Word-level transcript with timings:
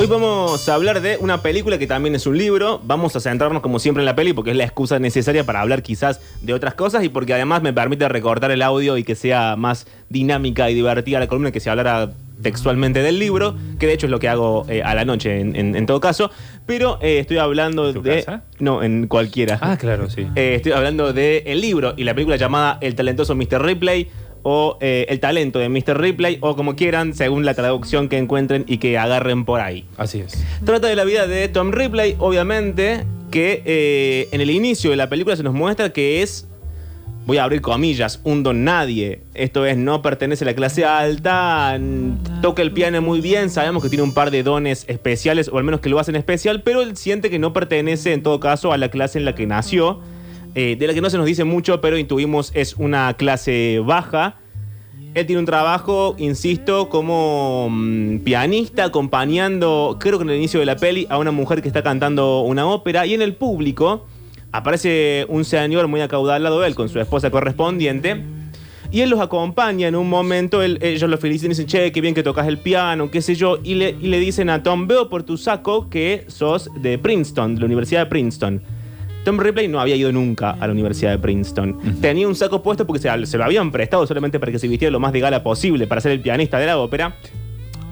Hoy 0.00 0.06
vamos 0.06 0.68
a 0.68 0.74
hablar 0.74 1.00
de 1.00 1.16
una 1.16 1.42
película 1.42 1.76
que 1.76 1.88
también 1.88 2.14
es 2.14 2.24
un 2.28 2.38
libro. 2.38 2.80
Vamos 2.84 3.16
a 3.16 3.20
centrarnos 3.20 3.62
como 3.62 3.80
siempre 3.80 4.00
en 4.02 4.06
la 4.06 4.14
peli 4.14 4.32
porque 4.32 4.52
es 4.52 4.56
la 4.56 4.62
excusa 4.62 5.00
necesaria 5.00 5.42
para 5.42 5.60
hablar 5.60 5.82
quizás 5.82 6.20
de 6.40 6.54
otras 6.54 6.74
cosas 6.74 7.02
y 7.02 7.08
porque 7.08 7.34
además 7.34 7.62
me 7.62 7.72
permite 7.72 8.08
recortar 8.08 8.52
el 8.52 8.62
audio 8.62 8.96
y 8.96 9.02
que 9.02 9.16
sea 9.16 9.56
más 9.56 9.88
dinámica 10.08 10.70
y 10.70 10.74
divertida 10.74 11.18
la 11.18 11.26
columna 11.26 11.50
que 11.50 11.58
se 11.58 11.68
hablara 11.68 12.12
textualmente 12.40 13.02
del 13.02 13.18
libro, 13.18 13.56
que 13.80 13.88
de 13.88 13.94
hecho 13.94 14.06
es 14.06 14.10
lo 14.12 14.20
que 14.20 14.28
hago 14.28 14.64
eh, 14.68 14.84
a 14.84 14.94
la 14.94 15.04
noche 15.04 15.40
en, 15.40 15.56
en- 15.56 15.74
en 15.74 15.86
todo 15.86 15.98
caso. 15.98 16.30
Pero 16.66 17.00
eh, 17.02 17.18
estoy 17.18 17.38
hablando 17.38 17.92
¿Tu 17.92 18.00
de... 18.00 18.18
casa? 18.22 18.44
No, 18.60 18.84
en 18.84 19.08
cualquiera. 19.08 19.58
Ah, 19.60 19.76
claro, 19.76 20.08
sí. 20.08 20.28
Eh, 20.36 20.54
estoy 20.54 20.70
hablando 20.70 21.12
de 21.12 21.42
el 21.46 21.60
libro 21.60 21.94
y 21.96 22.04
la 22.04 22.14
película 22.14 22.36
llamada 22.36 22.78
El 22.80 22.94
talentoso 22.94 23.34
Mr. 23.34 23.60
Ripley 23.64 24.08
o 24.42 24.78
eh, 24.80 25.06
El 25.08 25.20
talento 25.20 25.58
de 25.58 25.68
Mr. 25.68 26.00
Ripley 26.00 26.38
o 26.40 26.56
como 26.56 26.76
quieran, 26.76 27.14
según 27.14 27.44
la 27.44 27.54
traducción 27.54 28.08
que 28.08 28.18
encuentren 28.18 28.64
y 28.66 28.78
que 28.78 28.98
agarren 28.98 29.44
por 29.44 29.60
ahí. 29.60 29.84
Así 29.96 30.20
es. 30.20 30.44
Trata 30.64 30.88
de 30.88 30.96
la 30.96 31.04
vida 31.04 31.26
de 31.26 31.48
Tom 31.48 31.72
Ripley, 31.72 32.16
obviamente, 32.18 33.04
que 33.30 33.62
eh, 33.64 34.28
en 34.32 34.40
el 34.40 34.50
inicio 34.50 34.90
de 34.90 34.96
la 34.96 35.08
película 35.08 35.36
se 35.36 35.42
nos 35.42 35.54
muestra 35.54 35.92
que 35.92 36.22
es, 36.22 36.46
voy 37.26 37.38
a 37.38 37.44
abrir 37.44 37.60
comillas, 37.60 38.20
un 38.24 38.42
don 38.42 38.64
nadie. 38.64 39.20
Esto 39.34 39.66
es, 39.66 39.76
no 39.76 40.00
pertenece 40.00 40.44
a 40.44 40.46
la 40.46 40.54
clase 40.54 40.84
alta, 40.84 41.78
toca 42.40 42.62
el 42.62 42.72
piano 42.72 43.02
muy 43.02 43.20
bien, 43.20 43.50
sabemos 43.50 43.82
que 43.82 43.88
tiene 43.88 44.02
un 44.02 44.14
par 44.14 44.30
de 44.30 44.42
dones 44.42 44.84
especiales, 44.88 45.48
o 45.52 45.58
al 45.58 45.64
menos 45.64 45.80
que 45.80 45.90
lo 45.90 45.98
hacen 45.98 46.16
especial, 46.16 46.62
pero 46.62 46.80
él 46.80 46.96
siente 46.96 47.28
que 47.28 47.38
no 47.38 47.52
pertenece 47.52 48.12
en 48.12 48.22
todo 48.22 48.40
caso 48.40 48.72
a 48.72 48.78
la 48.78 48.90
clase 48.90 49.18
en 49.18 49.24
la 49.24 49.34
que 49.34 49.46
nació, 49.46 50.00
eh, 50.54 50.76
de 50.78 50.86
la 50.86 50.94
que 50.94 51.00
no 51.00 51.10
se 51.10 51.16
nos 51.16 51.26
dice 51.26 51.44
mucho, 51.44 51.80
pero 51.80 51.98
intuimos 51.98 52.50
es 52.54 52.74
una 52.76 53.14
clase 53.14 53.80
baja. 53.84 54.36
Él 55.14 55.26
tiene 55.26 55.40
un 55.40 55.46
trabajo, 55.46 56.14
insisto, 56.18 56.88
como 56.88 57.68
mm, 57.70 58.18
pianista, 58.18 58.84
acompañando, 58.84 59.96
creo 59.98 60.18
que 60.18 60.24
en 60.24 60.30
el 60.30 60.36
inicio 60.36 60.60
de 60.60 60.66
la 60.66 60.76
peli, 60.76 61.06
a 61.10 61.18
una 61.18 61.32
mujer 61.32 61.62
que 61.62 61.68
está 61.68 61.82
cantando 61.82 62.40
una 62.42 62.66
ópera. 62.66 63.06
Y 63.06 63.14
en 63.14 63.22
el 63.22 63.34
público 63.34 64.06
aparece 64.52 65.26
un 65.28 65.44
señor 65.44 65.88
muy 65.88 66.00
acaudalado, 66.00 66.64
él, 66.64 66.74
con 66.74 66.88
su 66.88 67.00
esposa 67.00 67.30
correspondiente. 67.30 68.22
Y 68.90 69.02
él 69.02 69.10
los 69.10 69.20
acompaña 69.20 69.88
en 69.88 69.96
un 69.96 70.08
momento, 70.08 70.62
ellos 70.62 71.10
lo 71.10 71.18
felicitan 71.18 71.50
y 71.50 71.54
dicen, 71.54 71.66
che, 71.66 71.92
qué 71.92 72.00
bien 72.00 72.14
que 72.14 72.22
tocas 72.22 72.46
el 72.46 72.58
piano, 72.58 73.10
qué 73.10 73.20
sé 73.20 73.34
yo. 73.34 73.58
Y 73.62 73.74
le 73.74 74.18
dicen 74.18 74.48
a 74.48 74.62
Tom, 74.62 74.86
veo 74.86 75.08
por 75.10 75.24
tu 75.24 75.36
saco 75.36 75.90
que 75.90 76.24
sos 76.28 76.70
de 76.80 76.98
Princeton, 76.98 77.54
de 77.54 77.60
la 77.60 77.66
Universidad 77.66 78.04
de 78.04 78.06
Princeton. 78.06 78.62
Tom 79.28 79.38
Ripley 79.38 79.68
no 79.68 79.78
había 79.78 79.94
ido 79.94 80.10
nunca 80.10 80.52
a 80.52 80.66
la 80.66 80.72
Universidad 80.72 81.10
de 81.10 81.18
Princeton. 81.18 82.00
Tenía 82.00 82.26
un 82.26 82.34
saco 82.34 82.62
puesto 82.62 82.86
porque 82.86 82.98
se, 83.02 83.26
se 83.26 83.36
lo 83.36 83.44
habían 83.44 83.70
prestado 83.70 84.06
solamente 84.06 84.40
para 84.40 84.50
que 84.50 84.58
se 84.58 84.66
vistiera 84.68 84.90
lo 84.90 85.00
más 85.00 85.12
de 85.12 85.20
gala 85.20 85.42
posible 85.42 85.86
para 85.86 86.00
ser 86.00 86.12
el 86.12 86.22
pianista 86.22 86.58
de 86.58 86.64
la 86.64 86.78
ópera. 86.78 87.14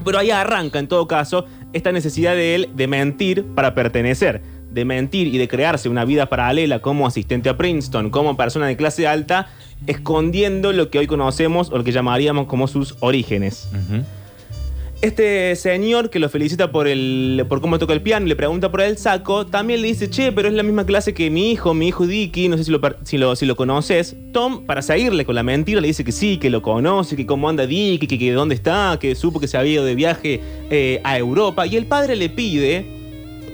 Pero 0.02 0.18
ahí 0.18 0.30
arranca, 0.30 0.78
en 0.78 0.88
todo 0.88 1.06
caso, 1.06 1.44
esta 1.74 1.92
necesidad 1.92 2.34
de 2.34 2.54
él 2.54 2.70
de 2.74 2.86
mentir 2.86 3.44
para 3.54 3.74
pertenecer. 3.74 4.40
De 4.70 4.86
mentir 4.86 5.26
y 5.26 5.36
de 5.36 5.46
crearse 5.46 5.90
una 5.90 6.06
vida 6.06 6.24
paralela 6.30 6.78
como 6.78 7.06
asistente 7.06 7.50
a 7.50 7.58
Princeton, 7.58 8.08
como 8.08 8.34
persona 8.38 8.66
de 8.66 8.78
clase 8.78 9.06
alta, 9.06 9.48
escondiendo 9.86 10.72
lo 10.72 10.88
que 10.88 11.00
hoy 11.00 11.06
conocemos 11.06 11.70
o 11.70 11.76
lo 11.76 11.84
que 11.84 11.92
llamaríamos 11.92 12.46
como 12.46 12.66
sus 12.66 12.96
orígenes. 13.00 13.68
Este 15.02 15.54
señor 15.56 16.08
que 16.08 16.18
lo 16.18 16.30
felicita 16.30 16.72
por, 16.72 16.88
el, 16.88 17.44
por 17.50 17.60
cómo 17.60 17.78
toca 17.78 17.92
el 17.92 18.00
piano 18.00 18.24
y 18.24 18.30
le 18.30 18.36
pregunta 18.36 18.70
por 18.70 18.80
el 18.80 18.96
saco, 18.96 19.46
también 19.46 19.82
le 19.82 19.88
dice, 19.88 20.08
che, 20.08 20.32
pero 20.32 20.48
es 20.48 20.54
la 20.54 20.62
misma 20.62 20.86
clase 20.86 21.12
que 21.12 21.28
mi 21.28 21.50
hijo, 21.52 21.74
mi 21.74 21.88
hijo 21.88 22.06
Dicky, 22.06 22.48
no 22.48 22.56
sé 22.56 22.64
si 22.64 22.70
lo, 22.70 22.80
si 23.04 23.18
lo, 23.18 23.36
si 23.36 23.44
lo 23.44 23.56
conoces. 23.56 24.16
Tom, 24.32 24.64
para 24.64 24.80
seguirle 24.80 25.26
con 25.26 25.34
la 25.34 25.42
mentira, 25.42 25.82
le 25.82 25.88
dice 25.88 26.02
que 26.02 26.12
sí, 26.12 26.38
que 26.38 26.48
lo 26.48 26.62
conoce, 26.62 27.14
que 27.14 27.26
cómo 27.26 27.48
anda 27.50 27.66
Dicky, 27.66 28.06
que, 28.06 28.18
que 28.18 28.32
dónde 28.32 28.54
está, 28.54 28.98
que 28.98 29.14
supo 29.14 29.38
que 29.38 29.48
se 29.48 29.58
había 29.58 29.74
ido 29.74 29.84
de 29.84 29.94
viaje 29.94 30.40
eh, 30.70 31.02
a 31.04 31.18
Europa. 31.18 31.66
Y 31.66 31.76
el 31.76 31.84
padre 31.84 32.16
le 32.16 32.30
pide 32.30 32.86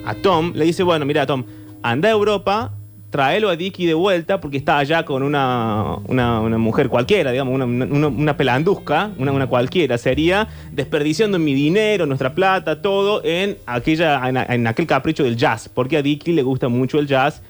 a 0.06 0.14
Tom, 0.14 0.52
le 0.54 0.64
dice, 0.64 0.84
bueno, 0.84 1.04
mira 1.06 1.26
Tom, 1.26 1.44
anda 1.82 2.08
a 2.08 2.12
Europa, 2.12 2.72
tráelo 3.12 3.50
a 3.50 3.56
Dicky 3.56 3.84
de 3.84 3.92
vuelta 3.92 4.40
porque 4.40 4.56
está 4.56 4.78
allá 4.78 5.04
con 5.04 5.22
una, 5.22 5.98
una, 6.06 6.40
mujer 6.56 6.88
cualquiera, 6.88 7.30
digamos, 7.30 7.54
una, 7.54 7.66
una, 7.66 8.08
una 8.08 8.36
una, 9.18 9.32
una 9.32 9.46
cualquiera, 9.46 9.98
sería 9.98 10.48
desperdiciando 10.72 11.38
mi 11.38 11.52
dinero, 11.52 12.06
nuestra 12.06 12.34
plata, 12.34 12.80
todo 12.80 13.20
en, 13.22 13.58
aquella, 13.66 14.26
en 14.48 14.66
aquel 14.66 14.86
capricho 14.86 15.24
del 15.24 15.36
jazz, 15.36 15.68
porque 15.68 15.98
a 15.98 16.02
Dicky 16.02 16.32
le 16.32 16.42
gusta 16.42 16.68
mucho 16.68 16.98
el 16.98 17.06
jazz. 17.06 17.42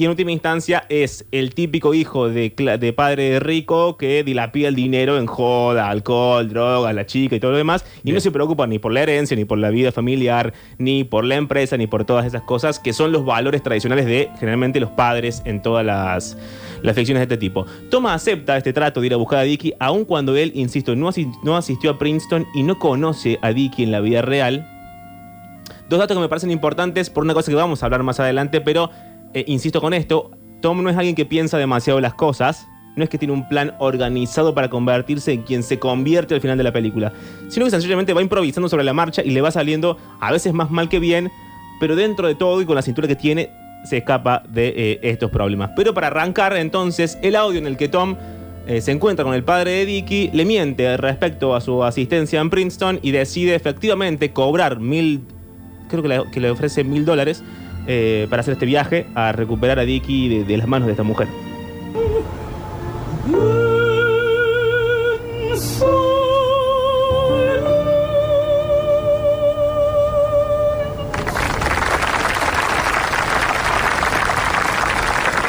Y 0.00 0.04
en 0.04 0.10
última 0.12 0.32
instancia 0.32 0.86
es 0.88 1.26
el 1.30 1.52
típico 1.54 1.92
hijo 1.92 2.30
de, 2.30 2.94
padre 2.96 3.38
rico 3.38 3.98
que 3.98 4.24
dilapida 4.24 4.68
el 4.68 4.74
dinero 4.74 5.18
en 5.18 5.26
joda, 5.26 5.90
alcohol, 5.90 6.48
droga, 6.48 6.90
la 6.94 7.04
chica 7.04 7.36
y 7.36 7.38
todo 7.40 7.50
lo 7.50 7.58
demás. 7.58 7.84
Y 8.02 8.12
no 8.12 8.20
se 8.20 8.30
preocupa 8.30 8.66
ni 8.66 8.78
por 8.78 8.92
la 8.92 9.02
herencia, 9.02 9.36
ni 9.36 9.44
por 9.44 9.58
la 9.58 9.68
vida 9.68 9.92
familiar, 9.92 10.54
ni 10.78 11.04
por 11.04 11.26
la 11.26 11.34
empresa, 11.34 11.76
ni 11.76 11.86
por 11.86 12.06
todas 12.06 12.24
esas 12.24 12.40
cosas 12.40 12.78
que 12.78 12.94
son 12.94 13.12
los 13.12 13.26
valores 13.26 13.62
tradicionales 13.62 14.06
de 14.06 14.30
generalmente 14.38 14.80
los 14.80 14.88
padres 14.88 15.42
en 15.44 15.60
todas 15.60 15.84
las, 15.84 16.38
las 16.80 16.96
ficciones 16.96 17.20
de 17.20 17.34
este 17.34 17.36
tipo. 17.36 17.66
Toma 17.90 18.14
acepta 18.14 18.56
este 18.56 18.72
trato 18.72 19.02
de 19.02 19.08
ir 19.08 19.12
a 19.12 19.18
buscar 19.18 19.40
a 19.40 19.42
Dicky, 19.42 19.74
aun 19.78 20.06
cuando 20.06 20.34
él, 20.34 20.50
insisto, 20.54 20.96
no, 20.96 21.08
asi- 21.10 21.28
no 21.44 21.58
asistió 21.58 21.90
a 21.90 21.98
Princeton 21.98 22.46
y 22.54 22.62
no 22.62 22.78
conoce 22.78 23.38
a 23.42 23.52
Dicky 23.52 23.82
en 23.82 23.92
la 23.92 24.00
vida 24.00 24.22
real. 24.22 24.66
Dos 25.90 25.98
datos 25.98 26.16
que 26.16 26.20
me 26.22 26.28
parecen 26.28 26.52
importantes 26.52 27.10
por 27.10 27.24
una 27.24 27.34
cosa 27.34 27.50
que 27.50 27.56
vamos 27.56 27.82
a 27.82 27.86
hablar 27.86 28.02
más 28.04 28.18
adelante, 28.20 28.60
pero 28.60 28.90
eh, 29.34 29.44
insisto 29.46 29.80
con 29.80 29.94
esto, 29.94 30.30
Tom 30.60 30.82
no 30.82 30.90
es 30.90 30.96
alguien 30.96 31.14
que 31.14 31.24
piensa 31.24 31.58
demasiado 31.58 32.00
las 32.00 32.14
cosas, 32.14 32.66
no 32.96 33.04
es 33.04 33.10
que 33.10 33.18
tiene 33.18 33.32
un 33.32 33.48
plan 33.48 33.74
organizado 33.78 34.54
para 34.54 34.68
convertirse 34.68 35.32
en 35.32 35.42
quien 35.42 35.62
se 35.62 35.78
convierte 35.78 36.34
al 36.34 36.40
final 36.40 36.58
de 36.58 36.64
la 36.64 36.72
película, 36.72 37.12
sino 37.48 37.64
que 37.64 37.70
sencillamente 37.70 38.12
va 38.12 38.22
improvisando 38.22 38.68
sobre 38.68 38.84
la 38.84 38.92
marcha 38.92 39.22
y 39.22 39.30
le 39.30 39.40
va 39.40 39.50
saliendo 39.50 39.96
a 40.20 40.32
veces 40.32 40.52
más 40.52 40.70
mal 40.70 40.88
que 40.88 40.98
bien, 40.98 41.30
pero 41.78 41.96
dentro 41.96 42.26
de 42.26 42.34
todo 42.34 42.60
y 42.60 42.66
con 42.66 42.74
la 42.74 42.82
cintura 42.82 43.08
que 43.08 43.16
tiene, 43.16 43.50
se 43.84 43.98
escapa 43.98 44.42
de 44.48 44.68
eh, 44.76 45.00
estos 45.02 45.30
problemas. 45.30 45.70
Pero 45.76 45.94
para 45.94 46.08
arrancar 46.08 46.56
entonces, 46.56 47.18
el 47.22 47.36
audio 47.36 47.58
en 47.58 47.66
el 47.66 47.76
que 47.76 47.88
Tom 47.88 48.16
eh, 48.66 48.80
se 48.80 48.92
encuentra 48.92 49.24
con 49.24 49.34
el 49.34 49.44
padre 49.44 49.70
de 49.70 49.86
Dicky, 49.86 50.30
le 50.34 50.44
miente 50.44 50.96
respecto 50.96 51.54
a 51.54 51.60
su 51.60 51.82
asistencia 51.82 52.40
en 52.40 52.50
Princeton 52.50 52.98
y 53.02 53.12
decide 53.12 53.54
efectivamente 53.54 54.32
cobrar 54.32 54.80
mil, 54.80 55.22
creo 55.88 56.02
que 56.02 56.08
le, 56.08 56.22
que 56.30 56.40
le 56.40 56.50
ofrece 56.50 56.84
mil 56.84 57.04
dólares 57.04 57.42
eh, 57.86 58.26
para 58.30 58.40
hacer 58.40 58.52
este 58.52 58.66
viaje 58.66 59.06
a 59.14 59.32
recuperar 59.32 59.78
a 59.78 59.82
Dicky 59.82 60.28
de, 60.28 60.44
de 60.44 60.56
las 60.56 60.66
manos 60.66 60.86
de 60.86 60.92
esta 60.92 61.02
mujer. 61.02 61.28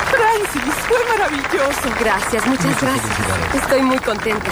Francis, 0.09 0.73
fue 0.87 0.97
maravilloso. 1.17 1.89
Gracias, 1.99 2.47
muchas 2.47 2.81
gracias. 2.81 3.55
Estoy 3.55 3.81
muy 3.81 3.97
contenta. 3.99 4.51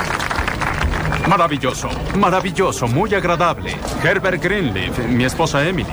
Maravilloso, 1.28 1.90
maravilloso, 2.18 2.88
muy 2.88 3.14
agradable. 3.14 3.76
Herbert 4.04 4.42
Greenleaf, 4.42 4.98
mi 5.10 5.26
esposa 5.26 5.68
Emily. 5.68 5.90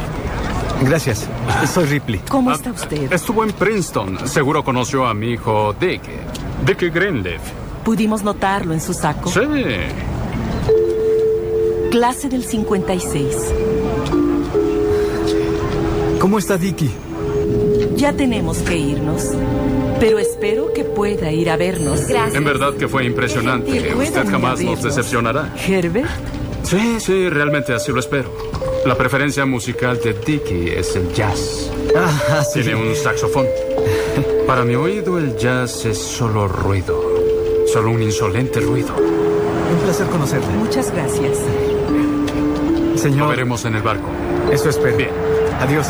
Gracias. 0.83 1.29
Soy 1.73 1.87
Ripley. 1.87 2.21
¿Cómo 2.29 2.53
está 2.53 2.71
usted? 2.73 3.13
Estuvo 3.13 3.45
en 3.45 3.53
Princeton. 3.53 4.29
Seguro 4.29 4.65
conoció 4.65 5.07
a 5.07 5.15
mi 5.15 5.33
hijo 5.33 5.75
Dick. 5.79 6.03
Dick 6.65 6.93
Greenleaf. 6.93 7.41
Pudimos 7.85 8.23
notarlo 8.23 8.73
en 8.73 8.81
su 8.81 8.93
saco. 8.93 9.31
Sí. 9.31 9.41
Clase 11.91 12.29
del 12.29 12.45
56. 12.45 13.37
¿Cómo 16.21 16.39
está 16.39 16.57
Dicky? 16.57 16.91
Ya 17.97 18.13
tenemos 18.13 18.59
que 18.59 18.77
irnos. 18.77 19.31
Pero 20.01 20.19
espero 20.19 20.73
que 20.75 20.85
pueda 20.85 21.31
ir 21.31 21.49
a 21.49 21.57
vernos. 21.57 22.07
Gracias. 22.09 22.35
En 22.35 22.45
verdad 22.45 22.75
que 22.75 22.89
fue 22.89 23.05
impresionante. 23.07 23.95
Usted 23.95 24.29
jamás 24.29 24.61
nos 24.61 24.83
decepcionará. 24.83 25.55
Herbert, 25.67 26.11
Sí, 26.65 26.99
sí, 26.99 27.29
realmente 27.29 27.73
así 27.73 27.93
lo 27.93 28.01
espero. 28.01 28.29
La 28.87 28.95
preferencia 28.97 29.45
musical 29.45 30.01
de 30.01 30.13
Dickie 30.13 30.79
es 30.79 30.95
el 30.95 31.13
jazz. 31.13 31.73
Ah, 31.97 32.45
sí. 32.45 32.63
Tiene 32.63 32.77
un 32.77 32.95
saxofón. 32.95 33.45
Para 34.47 34.63
mi 34.63 34.77
oído, 34.77 35.19
el 35.19 35.37
jazz 35.37 35.85
es 35.87 35.99
solo 35.99 36.47
ruido. 36.47 36.97
Solo 37.67 37.91
un 37.91 38.01
insolente 38.01 38.61
ruido. 38.61 38.95
Un 38.95 39.79
placer 39.83 40.07
conocerle. 40.07 40.47
muchas 40.55 40.93
gracias. 40.93 41.39
Lo 42.93 42.97
Señor, 42.97 43.31
veremos 43.31 43.65
en 43.65 43.75
el 43.75 43.83
barco. 43.83 44.09
eso 44.53 44.69
espero. 44.71 44.97
Bien. 44.97 45.11
Adiós. 45.61 45.89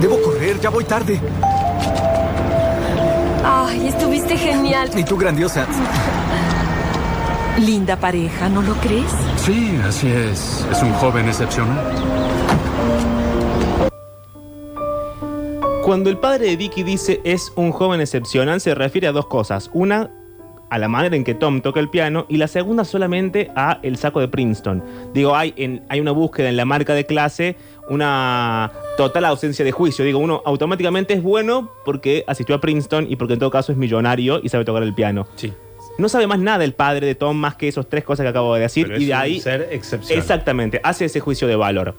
Debo 0.00 0.22
correr, 0.22 0.58
ya 0.58 0.70
voy 0.70 0.84
tarde. 0.84 1.20
Ay, 3.44 3.88
estuviste 3.88 4.38
genial. 4.38 4.88
Y 4.96 5.04
tú, 5.04 5.18
grandiosa. 5.18 5.66
Linda 7.58 7.96
pareja, 7.98 8.48
¿no 8.48 8.62
lo 8.62 8.72
crees? 8.76 9.31
Sí, 9.44 9.76
así 9.84 10.08
es. 10.08 10.66
Es 10.70 10.82
un 10.82 10.92
joven 10.94 11.26
excepcional. 11.28 11.84
Cuando 15.84 16.10
el 16.10 16.16
padre 16.18 16.46
de 16.46 16.56
Dicky 16.56 16.84
dice 16.84 17.20
es 17.24 17.52
un 17.56 17.72
joven 17.72 18.00
excepcional, 18.00 18.60
se 18.60 18.74
refiere 18.74 19.08
a 19.08 19.12
dos 19.12 19.26
cosas. 19.26 19.68
Una, 19.74 20.10
a 20.70 20.78
la 20.78 20.86
manera 20.86 21.16
en 21.16 21.24
que 21.24 21.34
Tom 21.34 21.60
toca 21.60 21.80
el 21.80 21.88
piano 21.88 22.24
y 22.28 22.36
la 22.36 22.46
segunda 22.46 22.84
solamente 22.84 23.50
a 23.56 23.80
el 23.82 23.96
saco 23.98 24.20
de 24.20 24.28
Princeton. 24.28 24.82
Digo, 25.12 25.34
hay, 25.34 25.52
en- 25.56 25.84
hay 25.88 25.98
una 25.98 26.12
búsqueda 26.12 26.48
en 26.48 26.56
la 26.56 26.64
marca 26.64 26.94
de 26.94 27.04
clase, 27.04 27.56
una 27.88 28.70
total 28.96 29.24
ausencia 29.24 29.64
de 29.64 29.72
juicio. 29.72 30.04
Digo, 30.04 30.20
uno 30.20 30.40
automáticamente 30.46 31.14
es 31.14 31.22
bueno 31.22 31.68
porque 31.84 32.22
asistió 32.28 32.54
a 32.54 32.60
Princeton 32.60 33.06
y 33.10 33.16
porque 33.16 33.34
en 33.34 33.40
todo 33.40 33.50
caso 33.50 33.72
es 33.72 33.78
millonario 33.78 34.38
y 34.40 34.48
sabe 34.50 34.64
tocar 34.64 34.84
el 34.84 34.94
piano. 34.94 35.26
Sí. 35.34 35.52
No 35.98 36.08
sabe 36.08 36.26
más 36.26 36.38
nada 36.38 36.64
el 36.64 36.72
padre 36.72 37.06
de 37.06 37.14
Tom 37.14 37.36
más 37.36 37.56
que 37.56 37.68
esos 37.68 37.88
tres 37.88 38.04
cosas 38.04 38.24
que 38.24 38.28
acabo 38.30 38.54
de 38.54 38.62
decir 38.62 38.86
Pero 38.86 38.98
y 38.98 39.02
es 39.02 39.08
de 39.08 39.14
un 39.14 39.20
ahí 39.20 39.40
ser 39.40 39.68
excepcional. 39.70 40.18
Exactamente, 40.18 40.80
hace 40.82 41.04
ese 41.04 41.20
juicio 41.20 41.46
de 41.48 41.56
valor. 41.56 41.94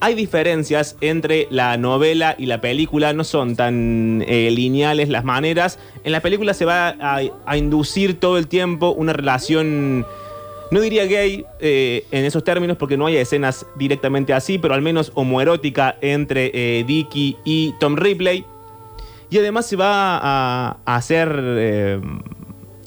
Hay 0.00 0.14
diferencias 0.14 0.96
entre 1.00 1.46
la 1.50 1.76
novela 1.76 2.34
y 2.36 2.46
la 2.46 2.60
película, 2.60 3.12
no 3.12 3.22
son 3.24 3.54
tan 3.54 4.24
eh, 4.26 4.50
lineales 4.50 5.08
las 5.08 5.24
maneras. 5.24 5.78
En 6.04 6.12
la 6.12 6.20
película 6.20 6.52
se 6.52 6.64
va 6.64 6.88
a, 7.00 7.20
a 7.46 7.56
inducir 7.56 8.18
todo 8.18 8.38
el 8.38 8.48
tiempo 8.48 8.90
una 8.90 9.12
relación, 9.12 10.04
no 10.70 10.80
diría 10.80 11.06
gay 11.06 11.46
eh, 11.60 12.04
en 12.10 12.24
esos 12.24 12.42
términos 12.44 12.76
porque 12.76 12.96
no 12.96 13.06
hay 13.06 13.16
escenas 13.16 13.66
directamente 13.76 14.34
así, 14.34 14.58
pero 14.58 14.74
al 14.74 14.82
menos 14.82 15.12
homoerótica 15.14 15.96
entre 16.00 16.50
eh, 16.52 16.84
Dicky 16.84 17.36
y 17.44 17.72
Tom 17.78 17.96
Ripley. 17.96 18.44
Y 19.30 19.38
además 19.38 19.66
se 19.66 19.76
va 19.76 20.16
a, 20.18 20.76
a 20.84 20.96
hacer 20.96 21.40
eh, 21.40 22.00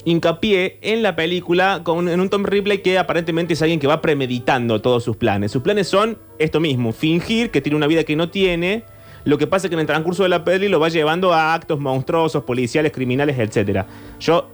hincapié 0.06 0.80
en 0.82 1.04
la 1.04 1.16
película 1.16 1.82
con, 1.84 2.08
un 2.08 2.30
Tom 2.30 2.44
Ripley 2.44 2.80
que 2.80 2.98
aparentemente 2.98 3.54
es 3.54 3.62
alguien 3.62 3.80
que 3.80 3.88
va 3.88 4.02
premeditando 4.02 4.82
todos 4.82 5.04
sus 5.04 5.18
planes. 5.18 5.52
Sus 5.52 5.62
planes 5.62 5.88
son 5.88 6.18
esto 6.40 6.60
mismo, 6.60 6.92
fingir 6.92 7.52
que 7.52 7.62
tiene 7.62 7.76
una 7.76 7.88
vida 7.88 8.04
que 8.04 8.16
no 8.16 8.30
tiene. 8.30 8.84
Lo 9.24 9.38
que 9.38 9.46
pasa 9.46 9.68
es 9.68 9.70
que 9.70 9.76
en 9.76 9.82
el 9.82 9.86
transcurso 9.86 10.24
de 10.24 10.30
la 10.30 10.44
peli 10.44 10.68
lo 10.68 10.80
va 10.80 10.90
llevando 10.90 11.34
a 11.34 11.54
actos 11.54 11.80
monstruosos, 11.80 12.44
policiales, 12.44 12.92
criminales, 12.92 13.38
etc. 13.38 13.86
Yo 14.20 14.50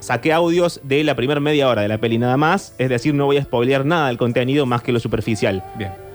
saqué 0.00 0.32
audios 0.32 0.80
de 0.84 1.04
la 1.04 1.14
primera 1.14 1.40
media 1.40 1.68
hora 1.68 1.82
de 1.82 1.88
la 1.88 1.98
peli 1.98 2.16
nada 2.16 2.38
más, 2.38 2.74
es 2.78 2.88
decir, 2.88 3.12
no 3.12 3.26
voy 3.26 3.36
a 3.36 3.42
spoilear 3.42 3.84
nada 3.84 4.08
del 4.08 4.16
contenido 4.16 4.64
más 4.64 4.82
que 4.82 4.92
lo 4.92 5.00
superficial. 5.00 5.62
Bien. 5.76 6.05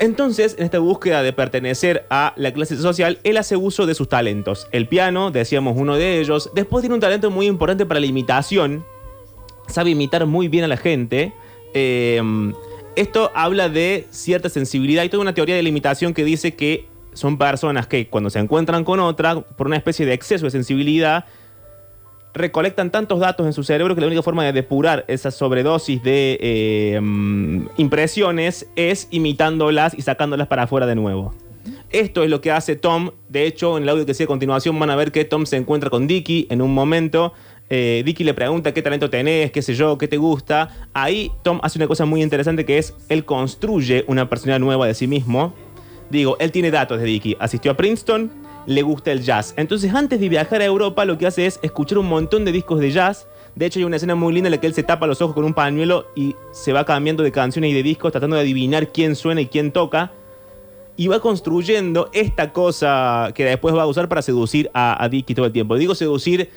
Entonces, 0.00 0.56
en 0.58 0.64
esta 0.64 0.78
búsqueda 0.78 1.22
de 1.22 1.34
pertenecer 1.34 2.06
a 2.08 2.32
la 2.36 2.52
clase 2.54 2.74
social, 2.78 3.18
él 3.22 3.36
hace 3.36 3.56
uso 3.56 3.84
de 3.84 3.94
sus 3.94 4.08
talentos. 4.08 4.66
El 4.72 4.88
piano, 4.88 5.30
decíamos 5.30 5.76
uno 5.76 5.96
de 5.96 6.20
ellos. 6.20 6.50
Después 6.54 6.80
tiene 6.80 6.94
un 6.94 7.02
talento 7.02 7.30
muy 7.30 7.46
importante 7.46 7.84
para 7.84 8.00
la 8.00 8.06
imitación. 8.06 8.82
Sabe 9.68 9.90
imitar 9.90 10.24
muy 10.24 10.48
bien 10.48 10.64
a 10.64 10.68
la 10.68 10.78
gente. 10.78 11.34
Eh, 11.74 12.22
esto 12.96 13.30
habla 13.34 13.68
de 13.68 14.06
cierta 14.10 14.48
sensibilidad. 14.48 15.02
Hay 15.02 15.10
toda 15.10 15.20
una 15.20 15.34
teoría 15.34 15.54
de 15.54 15.62
la 15.62 15.68
imitación 15.68 16.14
que 16.14 16.24
dice 16.24 16.54
que 16.54 16.88
son 17.12 17.36
personas 17.36 17.86
que 17.86 18.08
cuando 18.08 18.30
se 18.30 18.38
encuentran 18.38 18.84
con 18.84 19.00
otra, 19.00 19.42
por 19.42 19.66
una 19.66 19.76
especie 19.76 20.06
de 20.06 20.14
exceso 20.14 20.46
de 20.46 20.50
sensibilidad, 20.50 21.26
recolectan 22.34 22.90
tantos 22.90 23.20
datos 23.20 23.46
en 23.46 23.52
su 23.52 23.62
cerebro 23.62 23.94
que 23.94 24.00
la 24.00 24.06
única 24.06 24.22
forma 24.22 24.44
de 24.44 24.52
depurar 24.52 25.04
esa 25.08 25.30
sobredosis 25.30 26.02
de 26.02 26.38
eh, 26.40 27.00
impresiones 27.76 28.68
es 28.76 29.08
imitándolas 29.10 29.94
y 29.98 30.02
sacándolas 30.02 30.46
para 30.46 30.64
afuera 30.64 30.86
de 30.86 30.94
nuevo. 30.94 31.34
Esto 31.90 32.22
es 32.22 32.30
lo 32.30 32.40
que 32.40 32.52
hace 32.52 32.76
Tom. 32.76 33.10
De 33.28 33.46
hecho, 33.46 33.76
en 33.76 33.82
el 33.82 33.88
audio 33.88 34.06
que 34.06 34.14
sigue 34.14 34.24
a 34.24 34.28
continuación 34.28 34.78
van 34.78 34.90
a 34.90 34.96
ver 34.96 35.10
que 35.10 35.24
Tom 35.24 35.44
se 35.44 35.56
encuentra 35.56 35.90
con 35.90 36.06
Dicky 36.06 36.46
en 36.48 36.62
un 36.62 36.72
momento. 36.72 37.32
Eh, 37.68 38.02
Dicky 38.04 38.24
le 38.24 38.34
pregunta 38.34 38.72
qué 38.72 38.82
talento 38.82 39.10
tenés, 39.10 39.50
qué 39.50 39.62
sé 39.62 39.74
yo, 39.74 39.98
qué 39.98 40.06
te 40.06 40.16
gusta. 40.16 40.88
Ahí 40.92 41.32
Tom 41.42 41.60
hace 41.62 41.78
una 41.78 41.88
cosa 41.88 42.04
muy 42.04 42.22
interesante 42.22 42.64
que 42.64 42.78
es, 42.78 42.94
él 43.08 43.24
construye 43.24 44.04
una 44.06 44.28
personalidad 44.28 44.60
nueva 44.60 44.86
de 44.86 44.94
sí 44.94 45.06
mismo. 45.06 45.52
Digo, 46.10 46.36
él 46.40 46.52
tiene 46.52 46.70
datos 46.70 46.98
de 47.00 47.04
Dicky. 47.06 47.36
Asistió 47.40 47.72
a 47.72 47.76
Princeton, 47.76 48.30
le 48.70 48.82
gusta 48.82 49.10
el 49.10 49.22
jazz. 49.22 49.52
Entonces, 49.56 49.92
antes 49.92 50.20
de 50.20 50.28
viajar 50.28 50.62
a 50.62 50.64
Europa, 50.64 51.04
lo 51.04 51.18
que 51.18 51.26
hace 51.26 51.44
es 51.44 51.58
escuchar 51.62 51.98
un 51.98 52.06
montón 52.06 52.44
de 52.44 52.52
discos 52.52 52.78
de 52.78 52.92
jazz. 52.92 53.26
De 53.56 53.66
hecho, 53.66 53.80
hay 53.80 53.84
una 53.84 53.96
escena 53.96 54.14
muy 54.14 54.32
linda 54.32 54.46
en 54.46 54.52
la 54.52 54.60
que 54.60 54.68
él 54.68 54.74
se 54.74 54.84
tapa 54.84 55.08
los 55.08 55.20
ojos 55.20 55.34
con 55.34 55.44
un 55.44 55.54
pañuelo 55.54 56.06
y 56.14 56.36
se 56.52 56.72
va 56.72 56.84
cambiando 56.84 57.24
de 57.24 57.32
canciones 57.32 57.72
y 57.72 57.74
de 57.74 57.82
discos, 57.82 58.12
tratando 58.12 58.36
de 58.36 58.42
adivinar 58.42 58.92
quién 58.92 59.16
suena 59.16 59.40
y 59.40 59.46
quién 59.46 59.72
toca. 59.72 60.12
Y 60.96 61.08
va 61.08 61.18
construyendo 61.18 62.10
esta 62.12 62.52
cosa 62.52 63.32
que 63.34 63.44
después 63.44 63.74
va 63.74 63.82
a 63.82 63.86
usar 63.86 64.08
para 64.08 64.22
seducir 64.22 64.70
a, 64.72 65.02
a 65.04 65.10
todo 65.10 65.46
el 65.46 65.52
tiempo. 65.52 65.74
Digo 65.76 65.96
seducir, 65.96 66.50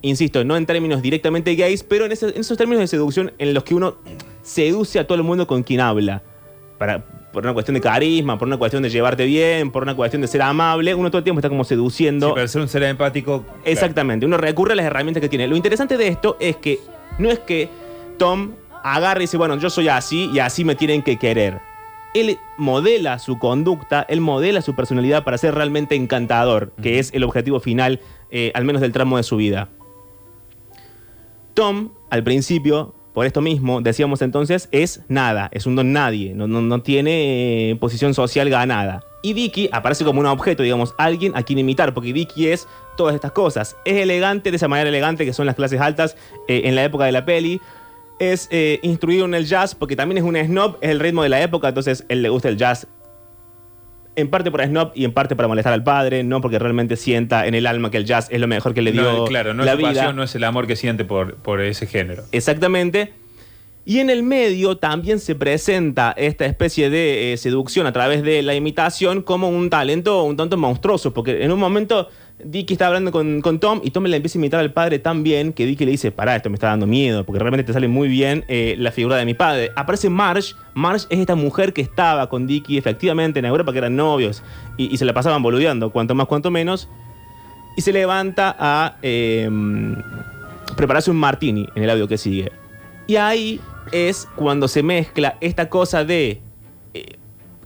insisto, 0.00 0.42
no 0.42 0.56
en 0.56 0.66
términos 0.66 1.00
directamente 1.00 1.54
gays, 1.54 1.84
pero 1.84 2.06
en, 2.06 2.10
en 2.10 2.40
esos 2.40 2.58
términos 2.58 2.80
de 2.80 2.88
seducción 2.88 3.32
en 3.38 3.54
los 3.54 3.62
que 3.62 3.76
uno 3.76 3.98
seduce 4.42 4.98
a 4.98 5.06
todo 5.06 5.16
el 5.16 5.22
mundo 5.22 5.46
con 5.46 5.62
quien 5.62 5.78
habla. 5.78 6.24
Para, 6.78 7.04
por 7.32 7.44
una 7.44 7.52
cuestión 7.52 7.74
de 7.74 7.80
carisma, 7.80 8.38
por 8.38 8.46
una 8.46 8.58
cuestión 8.58 8.82
de 8.82 8.90
llevarte 8.90 9.24
bien, 9.24 9.70
por 9.70 9.82
una 9.82 9.94
cuestión 9.94 10.22
de 10.22 10.28
ser 10.28 10.42
amable, 10.42 10.94
uno 10.94 11.10
todo 11.10 11.18
el 11.18 11.24
tiempo 11.24 11.40
está 11.40 11.48
como 11.48 11.64
seduciendo. 11.64 12.28
Sí, 12.28 12.34
para 12.34 12.48
ser 12.48 12.60
un 12.60 12.68
ser 12.68 12.82
empático. 12.84 13.44
Exactamente, 13.64 14.26
uno 14.26 14.36
recurre 14.36 14.74
a 14.74 14.76
las 14.76 14.86
herramientas 14.86 15.20
que 15.20 15.28
tiene. 15.28 15.48
Lo 15.48 15.56
interesante 15.56 15.96
de 15.96 16.08
esto 16.08 16.36
es 16.40 16.56
que 16.56 16.78
no 17.18 17.30
es 17.30 17.38
que 17.40 17.68
Tom 18.18 18.52
agarre 18.82 19.20
y 19.20 19.24
dice, 19.24 19.36
bueno, 19.36 19.56
yo 19.56 19.70
soy 19.70 19.88
así 19.88 20.30
y 20.32 20.38
así 20.38 20.64
me 20.64 20.74
tienen 20.74 21.02
que 21.02 21.18
querer. 21.18 21.60
Él 22.14 22.38
modela 22.58 23.18
su 23.18 23.38
conducta, 23.38 24.04
él 24.08 24.20
modela 24.20 24.60
su 24.60 24.74
personalidad 24.74 25.24
para 25.24 25.38
ser 25.38 25.54
realmente 25.54 25.94
encantador, 25.94 26.72
que 26.82 26.98
es 26.98 27.12
el 27.14 27.24
objetivo 27.24 27.58
final, 27.58 28.00
eh, 28.30 28.52
al 28.54 28.64
menos 28.64 28.82
del 28.82 28.92
tramo 28.92 29.16
de 29.16 29.22
su 29.22 29.36
vida. 29.36 29.70
Tom, 31.54 31.92
al 32.10 32.22
principio, 32.22 32.94
por 33.12 33.26
esto 33.26 33.40
mismo, 33.40 33.80
decíamos 33.80 34.22
entonces, 34.22 34.68
es 34.72 35.02
nada, 35.08 35.48
es 35.52 35.66
un 35.66 35.76
don 35.76 35.92
nadie, 35.92 36.32
no, 36.34 36.46
no- 36.46 36.62
no 36.62 36.80
tiene 36.82 37.70
eh, 37.70 37.76
posición 37.76 38.14
social 38.14 38.48
ganada. 38.48 39.04
Y 39.22 39.34
Vicky 39.34 39.68
aparece 39.70 40.04
como 40.04 40.18
un 40.20 40.26
objeto, 40.26 40.62
digamos, 40.64 40.94
alguien 40.98 41.32
a 41.36 41.42
quien 41.44 41.58
imitar, 41.58 41.94
porque 41.94 42.12
Vicky 42.12 42.48
es 42.48 42.66
todas 42.96 43.14
estas 43.14 43.30
cosas. 43.32 43.76
Es 43.84 43.94
elegante 43.94 44.50
de 44.50 44.56
esa 44.56 44.66
manera 44.66 44.88
elegante 44.88 45.24
que 45.24 45.32
son 45.32 45.46
las 45.46 45.54
clases 45.54 45.80
altas 45.80 46.16
eh, 46.48 46.62
en 46.64 46.74
la 46.74 46.82
época 46.82 47.04
de 47.04 47.12
la 47.12 47.24
peli. 47.24 47.60
Es 48.18 48.48
eh, 48.50 48.80
instruido 48.82 49.24
en 49.26 49.34
el 49.34 49.46
jazz, 49.46 49.74
porque 49.76 49.94
también 49.94 50.18
es 50.18 50.24
un 50.24 50.36
snob, 50.36 50.76
es 50.80 50.90
el 50.90 50.98
ritmo 50.98 51.22
de 51.22 51.28
la 51.28 51.40
época, 51.40 51.68
entonces 51.68 52.04
él 52.08 52.22
le 52.22 52.30
gusta 52.30 52.48
el 52.48 52.56
jazz 52.56 52.88
en 54.14 54.28
parte 54.28 54.50
por 54.50 54.62
snob 54.64 54.92
y 54.94 55.04
en 55.04 55.12
parte 55.12 55.36
para 55.36 55.48
molestar 55.48 55.72
al 55.72 55.82
padre, 55.84 56.22
no 56.24 56.40
porque 56.40 56.58
realmente 56.58 56.96
sienta 56.96 57.46
en 57.46 57.54
el 57.54 57.66
alma 57.66 57.90
que 57.90 57.96
el 57.96 58.04
jazz 58.04 58.28
es 58.30 58.40
lo 58.40 58.48
mejor 58.48 58.74
que 58.74 58.82
le 58.82 58.92
dio 58.92 59.02
No, 59.02 59.24
claro, 59.24 59.54
no 59.54 59.64
la 59.64 59.72
es 59.72 59.76
su 59.76 59.78
vida. 59.78 59.94
pasión, 59.94 60.16
no 60.16 60.22
es 60.22 60.34
el 60.34 60.44
amor 60.44 60.66
que 60.66 60.76
siente 60.76 61.04
por, 61.04 61.36
por 61.36 61.60
ese 61.60 61.86
género. 61.86 62.24
Exactamente. 62.32 63.12
Y 63.84 63.98
en 63.98 64.10
el 64.10 64.22
medio 64.22 64.76
también 64.76 65.18
se 65.18 65.34
presenta 65.34 66.14
esta 66.16 66.46
especie 66.46 66.88
de 66.88 67.32
eh, 67.32 67.36
seducción 67.36 67.86
a 67.86 67.92
través 67.92 68.22
de 68.22 68.42
la 68.42 68.54
imitación 68.54 69.22
como 69.22 69.48
un 69.48 69.70
talento 69.70 70.22
un 70.22 70.36
tanto 70.36 70.56
monstruoso, 70.56 71.12
porque 71.12 71.42
en 71.42 71.50
un 71.50 71.58
momento 71.58 72.08
Dicky 72.44 72.74
está 72.74 72.88
hablando 72.88 73.12
con, 73.12 73.42
Tom 73.60 73.80
y 73.84 73.90
Tom 73.90 74.04
le 74.04 74.16
empieza 74.16 74.38
a 74.38 74.40
imitar 74.40 74.60
al 74.60 74.72
padre 74.72 74.98
tan 74.98 75.22
bien 75.22 75.52
que 75.52 75.66
Dicky 75.66 75.84
le 75.84 75.92
dice, 75.92 76.10
pará, 76.10 76.36
esto 76.36 76.50
me 76.50 76.54
está 76.54 76.68
dando 76.68 76.86
miedo, 76.86 77.24
porque 77.24 77.38
realmente 77.38 77.64
te 77.64 77.72
sale 77.72 77.88
muy 77.88 78.08
bien 78.08 78.44
eh, 78.48 78.74
la 78.78 78.90
figura 78.90 79.16
de 79.16 79.24
mi 79.24 79.34
padre. 79.34 79.70
Aparece 79.76 80.10
Marge, 80.10 80.54
Marge 80.74 81.06
es 81.10 81.18
esta 81.20 81.34
mujer 81.34 81.72
que 81.72 81.80
estaba 81.82 82.28
con 82.28 82.46
Dicky 82.46 82.78
efectivamente 82.78 83.38
en 83.38 83.44
Europa, 83.44 83.72
que 83.72 83.78
eran 83.78 83.96
novios 83.96 84.42
y, 84.76 84.96
se 84.96 85.04
la 85.04 85.14
pasaban 85.14 85.42
boludeando, 85.42 85.90
cuanto 85.90 86.14
más, 86.14 86.26
cuanto 86.26 86.50
menos, 86.50 86.88
y 87.76 87.82
se 87.82 87.92
levanta 87.92 88.54
a 88.58 88.96
eh, 89.02 89.48
prepararse 90.76 91.10
un 91.10 91.16
martini 91.16 91.66
en 91.74 91.82
el 91.82 91.90
audio 91.90 92.08
que 92.08 92.18
sigue. 92.18 92.50
Y 93.06 93.16
ahí 93.16 93.60
es 93.90 94.28
cuando 94.36 94.68
se 94.68 94.82
mezcla 94.82 95.36
esta 95.40 95.68
cosa 95.68 96.04
de 96.04 96.40
eh, 96.94 97.16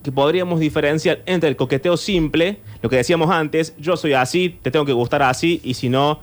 que 0.03 0.13
podríamos 0.13 0.61
diferenciar 0.61 1.23
entre 1.27 1.49
el 1.49 1.57
coqueteo 1.57 1.97
simple, 1.97 2.61
lo 2.87 2.91
que 2.91 2.99
decíamos 2.99 3.31
antes, 3.31 3.75
yo 3.79 3.97
soy 3.97 4.13
así, 4.13 4.61
te 4.63 4.71
tengo 4.71 4.85
que 4.85 4.93
gustar 4.93 5.21
así, 5.21 5.61
y 5.65 5.75
si 5.75 5.89
no, 5.89 6.21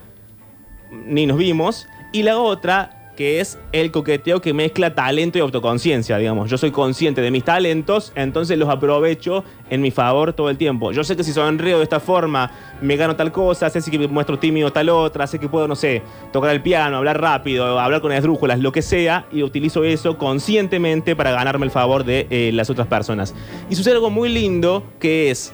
ni 1.05 1.25
nos 1.25 1.38
vimos, 1.38 1.88
y 2.13 2.24
la 2.24 2.39
otra 2.39 3.12
que 3.17 3.41
es 3.41 3.60
el 3.74 3.91
coqueteo 3.91 4.39
que 4.39 4.53
mezcla 4.53 4.96
talento 4.96 5.38
y 5.38 5.41
autoconciencia, 5.41 6.17
digamos. 6.17 6.50
Yo 6.50 6.58
soy 6.58 6.72
consciente 6.72 7.20
de 7.20 7.32
mis 7.32 7.43
talentos, 7.43 8.13
entonces 8.15 8.58
los 8.58 8.70
aprovecho 8.70 9.43
en 9.70 9.82
mi 9.82 9.91
favor 9.91 10.32
todo 10.32 10.50
el 10.50 10.58
tiempo. 10.58 10.93
Yo 10.93 11.03
sé 11.03 11.17
que 11.17 11.25
si 11.25 11.34
sonrío 11.34 11.79
de 11.79 11.84
esta 11.84 12.00
forma 12.00 12.50
me 12.82 12.96
gano 12.96 13.17
tal 13.17 13.34
cosa, 13.34 13.70
sé 13.70 13.91
que 13.91 14.08
muestro 14.08 14.39
tímido 14.39 14.72
tal 14.72 14.88
otra, 14.88 15.27
sé 15.27 15.38
que 15.38 15.50
puedo, 15.50 15.67
no 15.67 15.75
sé, 15.75 16.01
tocar 16.32 16.51
el 16.51 16.62
piano, 16.62 16.96
hablar 16.96 17.20
rápido, 17.20 17.77
hablar 17.77 18.00
con 18.00 18.13
esdrújulas, 18.13 18.60
lo 18.60 18.72
que 18.72 18.82
sea, 18.82 19.25
y 19.34 19.43
utilizo 19.43 19.84
eso 19.84 20.17
conscientemente 20.17 21.13
para 21.13 21.32
ganarme 21.32 21.65
el 21.65 21.72
favor 21.72 22.05
de 22.05 22.25
eh, 22.29 22.51
las 22.53 22.70
otras 22.70 22.88
personas. 22.88 23.36
Y 23.70 23.75
sucede 23.75 23.96
algo 23.96 24.10
muy 24.10 24.29
lindo 24.29 24.82
que 25.01 25.29
es 25.29 25.53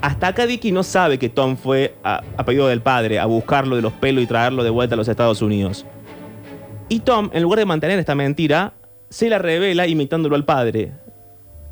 hasta 0.00 0.28
acá 0.28 0.46
Dicky 0.46 0.72
no 0.72 0.82
sabe 0.82 1.18
que 1.18 1.28
Tom 1.28 1.56
fue 1.56 1.94
a, 2.04 2.22
pedido 2.44 2.68
del 2.68 2.80
padre 2.80 3.18
a 3.18 3.26
buscarlo 3.26 3.76
de 3.76 3.82
los 3.82 3.92
pelos 3.92 4.22
y 4.22 4.26
traerlo 4.26 4.62
de 4.62 4.70
vuelta 4.70 4.94
a 4.94 4.96
los 4.96 5.08
Estados 5.08 5.42
Unidos. 5.42 5.84
Y 6.88 7.00
Tom, 7.00 7.30
en 7.32 7.42
lugar 7.42 7.58
de 7.58 7.66
mantener 7.66 7.98
esta 7.98 8.14
mentira, 8.14 8.74
se 9.10 9.28
la 9.28 9.38
revela 9.38 9.86
imitándolo 9.86 10.36
al 10.36 10.44
padre. 10.44 10.92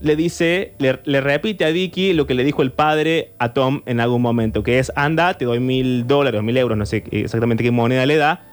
Le 0.01 0.15
dice, 0.15 0.75
le, 0.79 1.01
le 1.05 1.21
repite 1.21 1.65
a 1.65 1.69
Dicky 1.69 2.13
lo 2.13 2.27
que 2.27 2.35
le 2.35 2.45
dijo 2.45 2.63
el 2.63 2.73
padre 2.73 3.33
a 3.39 3.55
Tom 3.55 3.83
en 3.87 4.01
algún 4.01 4.21
momento, 4.21 4.63
que 4.63 4.79
es, 4.79 4.93
anda, 4.95 5.35
te 5.35 5.47
doy 5.47 5.59
mil 5.59 6.07
dólares 6.07 6.43
mil 6.43 6.57
euros, 6.57 6.77
no 6.77 6.85
sé 6.85 7.05
exactamente 7.11 7.65
qué 7.65 7.71
moneda 7.71 8.05
le 8.05 8.17
da, 8.17 8.45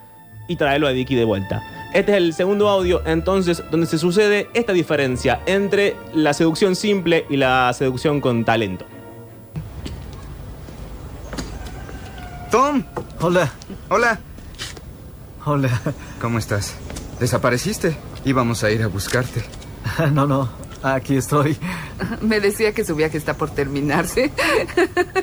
y 0.48 0.56
tráelo 0.56 0.88
a 0.88 0.92
Dicky 0.92 1.16
de 1.16 1.26
vuelta. 1.26 1.62
Este 1.94 2.14
es 2.14 2.18
el 2.18 2.34
segundo 2.34 2.70
audio, 2.70 3.02
entonces, 3.06 3.62
donde 3.70 3.88
se 3.88 3.98
sucede 3.98 4.48
esta 4.54 4.72
diferencia 4.72 5.42
entre 5.46 5.96
la 6.14 6.34
seducción 6.34 6.76
simple 6.76 7.26
y 7.30 7.38
la 7.38 7.72
seducción 7.74 8.22
con 8.22 8.46
talento. 8.46 8.86
Tom, 12.54 12.84
hola. 13.20 13.52
Hola. 13.90 14.20
Hola. 15.44 15.82
¿Cómo 16.22 16.38
estás? 16.38 16.76
Desapareciste. 17.20 17.98
Íbamos 18.26 18.64
a 18.64 18.70
ir 18.70 18.84
a 18.84 18.88
buscarte. 18.88 19.44
No, 20.12 20.28
no. 20.28 20.50
Aquí 20.84 21.18
estoy. 21.18 21.58
Me 22.22 22.40
decía 22.40 22.72
que 22.72 22.86
su 22.86 22.96
viaje 22.96 23.18
está 23.18 23.34
por 23.34 23.50
terminarse. 23.50 24.32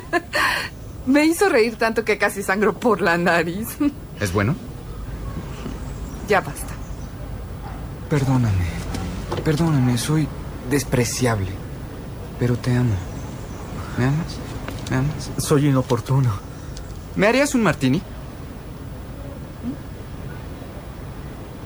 Me 1.07 1.25
hizo 1.25 1.49
reír 1.49 1.77
tanto 1.77 2.05
que 2.05 2.19
casi 2.19 2.43
sangro 2.43 2.73
por 2.73 3.01
la 3.01 3.17
nariz. 3.17 3.69
¿Es 4.21 4.33
bueno? 4.33 4.57
Ya 6.29 6.41
basta. 6.41 6.75
Perdóname. 8.09 8.67
Perdóname, 9.45 9.99
soy 9.99 10.27
despreciable. 10.69 11.53
Pero 12.41 12.57
te 12.57 12.75
amo. 12.75 12.97
¿Me 13.97 14.07
amas? 14.07 14.37
¿Me 14.91 14.97
amas? 14.97 15.31
Soy 15.39 15.69
inoportuno. 15.69 16.50
¿Me 17.17 17.27
harías 17.27 17.55
un 17.55 17.63
martini? 17.63 18.03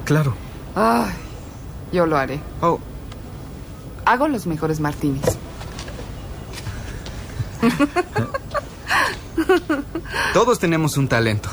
Claro. 0.04 0.34
Ay, 0.74 1.12
yo 1.92 2.06
lo 2.06 2.16
haré. 2.16 2.40
Oh, 2.60 2.78
Hago 4.06 4.28
los 4.28 4.46
mejores 4.46 4.80
martinis. 4.80 5.22
todos 10.34 10.58
tenemos 10.58 10.98
un 10.98 11.08
talento. 11.08 11.48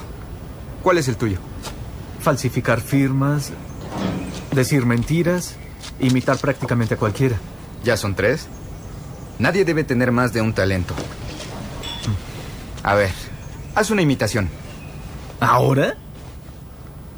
¿Cuál 0.83 0.98
es 0.98 1.07
el 1.07 1.15
tuyo? 1.15 1.38
Falsificar 2.19 2.81
firmas, 2.81 3.51
decir 4.51 4.86
mentiras, 4.86 5.55
imitar 6.00 6.38
prácticamente 6.38 6.95
a 6.95 6.98
cualquiera. 6.98 7.38
¿Ya 7.86 7.95
son 7.95 8.15
tres? 8.15 8.48
Nadie 9.39 9.63
debe 9.63 9.83
tener 9.86 10.12
más 10.12 10.33
de 10.33 10.41
un 10.41 10.53
talento. 10.53 10.93
A 12.83 12.95
ver, 12.95 13.12
haz 13.75 13.90
una 13.92 14.01
imitación. 14.01 14.50
¿Ahora? 15.40 15.96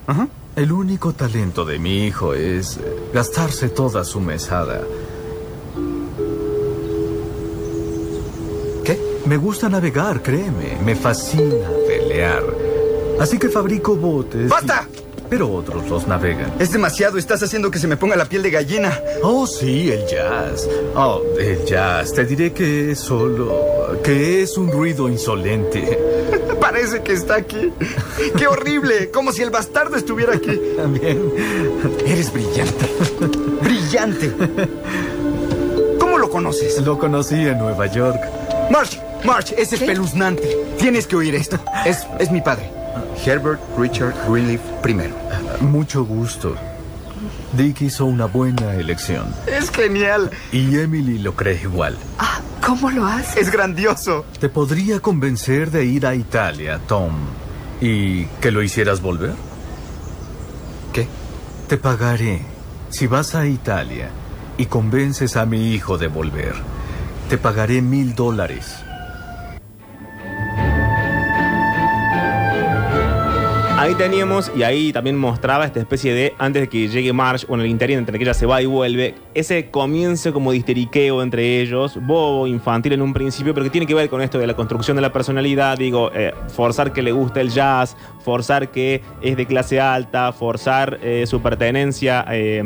Ajá. 0.08 0.28
El 0.56 0.72
único 0.72 1.14
talento 1.14 1.66
de 1.66 1.80
mi 1.80 2.06
hijo 2.06 2.34
es 2.34 2.78
eh, 2.78 2.82
gastarse 3.14 3.70
toda 3.70 4.04
su 4.04 4.20
mesada. 4.20 4.82
¿Qué? 8.84 9.00
Me 9.26 9.38
gusta 9.38 9.70
navegar, 9.70 10.22
créeme. 10.22 10.78
Me 10.84 10.96
fascina 10.96 11.68
pelear. 11.88 12.44
Así 13.20 13.38
que 13.40 13.50
fabrico 13.50 13.96
botes. 13.96 14.46
y- 14.46 14.50
¡Basta! 14.50 14.88
Pero 15.30 15.52
otros 15.52 15.90
los 15.90 16.08
navegan. 16.08 16.54
Es 16.60 16.72
demasiado, 16.72 17.18
estás 17.18 17.42
haciendo 17.42 17.72
que 17.72 17.80
se 17.80 17.88
me 17.88 17.98
ponga 17.98 18.16
la 18.16 18.26
piel 18.26 18.44
de 18.44 18.52
gallina. 18.52 19.00
Oh, 19.24 19.48
sí, 19.48 19.90
el 19.92 20.06
jazz. 20.06 20.70
Oh, 20.96 21.22
el 21.40 21.66
jazz. 21.66 22.14
Te 22.14 22.26
diré 22.26 22.54
que 22.54 22.92
es 22.92 23.00
solo. 23.00 23.98
que 24.04 24.44
es 24.44 24.58
un 24.58 24.72
ruido 24.72 25.10
insolente. 25.10 25.98
Parece 26.64 27.04
que 27.04 27.12
está 27.12 27.36
aquí. 27.36 27.74
¡Qué 28.38 28.48
horrible! 28.48 29.12
Como 29.12 29.34
si 29.34 29.42
el 29.42 29.50
bastardo 29.50 29.98
estuviera 29.98 30.34
aquí. 30.36 30.58
También. 30.78 31.22
Eres 32.06 32.32
brillante. 32.32 32.86
¡Brillante! 33.62 34.32
¿Cómo 36.00 36.18
lo 36.18 36.30
conoces? 36.30 36.82
Lo 36.82 36.98
conocí 36.98 37.36
en 37.36 37.58
Nueva 37.58 37.88
York. 37.88 38.18
March, 38.72 38.98
March, 39.26 39.54
es 39.58 39.74
espeluznante. 39.74 40.58
Tienes 40.80 41.06
que 41.06 41.18
oír 41.18 41.36
esto. 41.36 41.60
Es, 41.86 42.08
es 42.18 42.32
mi 42.32 42.40
padre. 42.40 42.72
Herbert 43.26 43.60
Richard 43.78 44.14
Greenleaf 44.26 44.62
I. 44.88 45.64
Mucho 45.66 46.06
gusto. 46.06 46.56
Dick 47.58 47.82
hizo 47.82 48.06
una 48.06 48.26
buena 48.26 48.74
elección. 48.76 49.26
Es 49.48 49.70
genial. 49.70 50.32
Y 50.54 50.80
Emily 50.80 51.20
lo 51.20 51.36
cree 51.36 51.60
igual. 51.62 51.98
Ah, 52.18 52.40
¿cómo 52.66 52.90
lo 52.90 53.06
haces? 53.06 53.48
Es 53.48 53.52
grandioso. 53.52 54.26
Te 54.40 54.50
podría 54.50 55.00
convencer 55.00 55.72
de 55.72 55.86
ir 55.86 56.06
a 56.06 56.16
Italia, 56.16 56.80
Tom. 56.88 57.14
¿Y 57.82 58.26
que 58.42 58.52
lo 58.52 58.62
hicieras 58.62 59.02
volver? 59.02 59.34
¿Qué? 60.94 61.08
Te 61.68 61.78
pagaré 61.78 62.42
si 62.90 63.08
vas 63.08 63.36
a 63.36 63.46
Italia 63.46 64.10
y 64.58 64.68
convences 64.68 65.36
a 65.36 65.46
mi 65.46 65.74
hijo 65.74 65.98
de 65.98 66.08
volver. 66.08 66.54
Te 67.30 67.38
pagaré 67.38 67.82
mil 67.82 68.16
dólares. 68.16 68.84
Ahí 73.84 73.96
teníamos, 73.96 74.50
y 74.56 74.64
ahí 74.64 74.94
también 74.94 75.18
mostraba 75.18 75.66
esta 75.66 75.82
especie 75.82 76.14
de, 76.14 76.34
antes 76.38 76.62
de 76.62 76.70
que 76.70 76.88
llegue 76.88 77.12
Marge, 77.12 77.46
o 77.50 77.56
en 77.56 77.60
el 77.60 77.68
interior 77.68 78.00
entre 78.00 78.18
que 78.18 78.24
ella 78.24 78.34
se 78.34 78.46
va 78.46 78.62
y 78.62 78.66
vuelve, 78.66 79.14
ese 79.34 79.72
comienzo 79.72 80.32
como 80.32 80.52
de 80.52 80.58
histeriqueo 80.60 81.22
entre 81.22 81.60
ellos, 81.60 82.00
bobo, 82.02 82.48
infantil 82.48 82.94
en 82.94 83.02
un 83.02 83.12
principio, 83.12 83.54
pero 83.54 83.66
que 83.66 83.70
tiene 83.70 83.86
que 83.86 83.94
ver 83.94 84.08
con 84.08 84.22
esto 84.22 84.40
de 84.40 84.48
la 84.48 84.54
construcción 84.54 84.96
de 84.96 85.02
la 85.02 85.12
personalidad, 85.12 85.78
digo, 85.78 86.12
eh, 86.16 86.34
forzar 86.48 86.94
que 86.94 87.02
le 87.02 87.12
gusta 87.12 87.42
el 87.42 87.50
jazz, 87.50 87.98
forzar 88.24 88.72
que 88.72 89.02
es 89.22 89.36
de 89.36 89.46
clase 89.46 89.82
alta, 89.82 90.32
forzar 90.32 91.00
eh, 91.04 91.26
su 91.28 91.42
pertenencia 91.42 92.24
eh, 92.32 92.64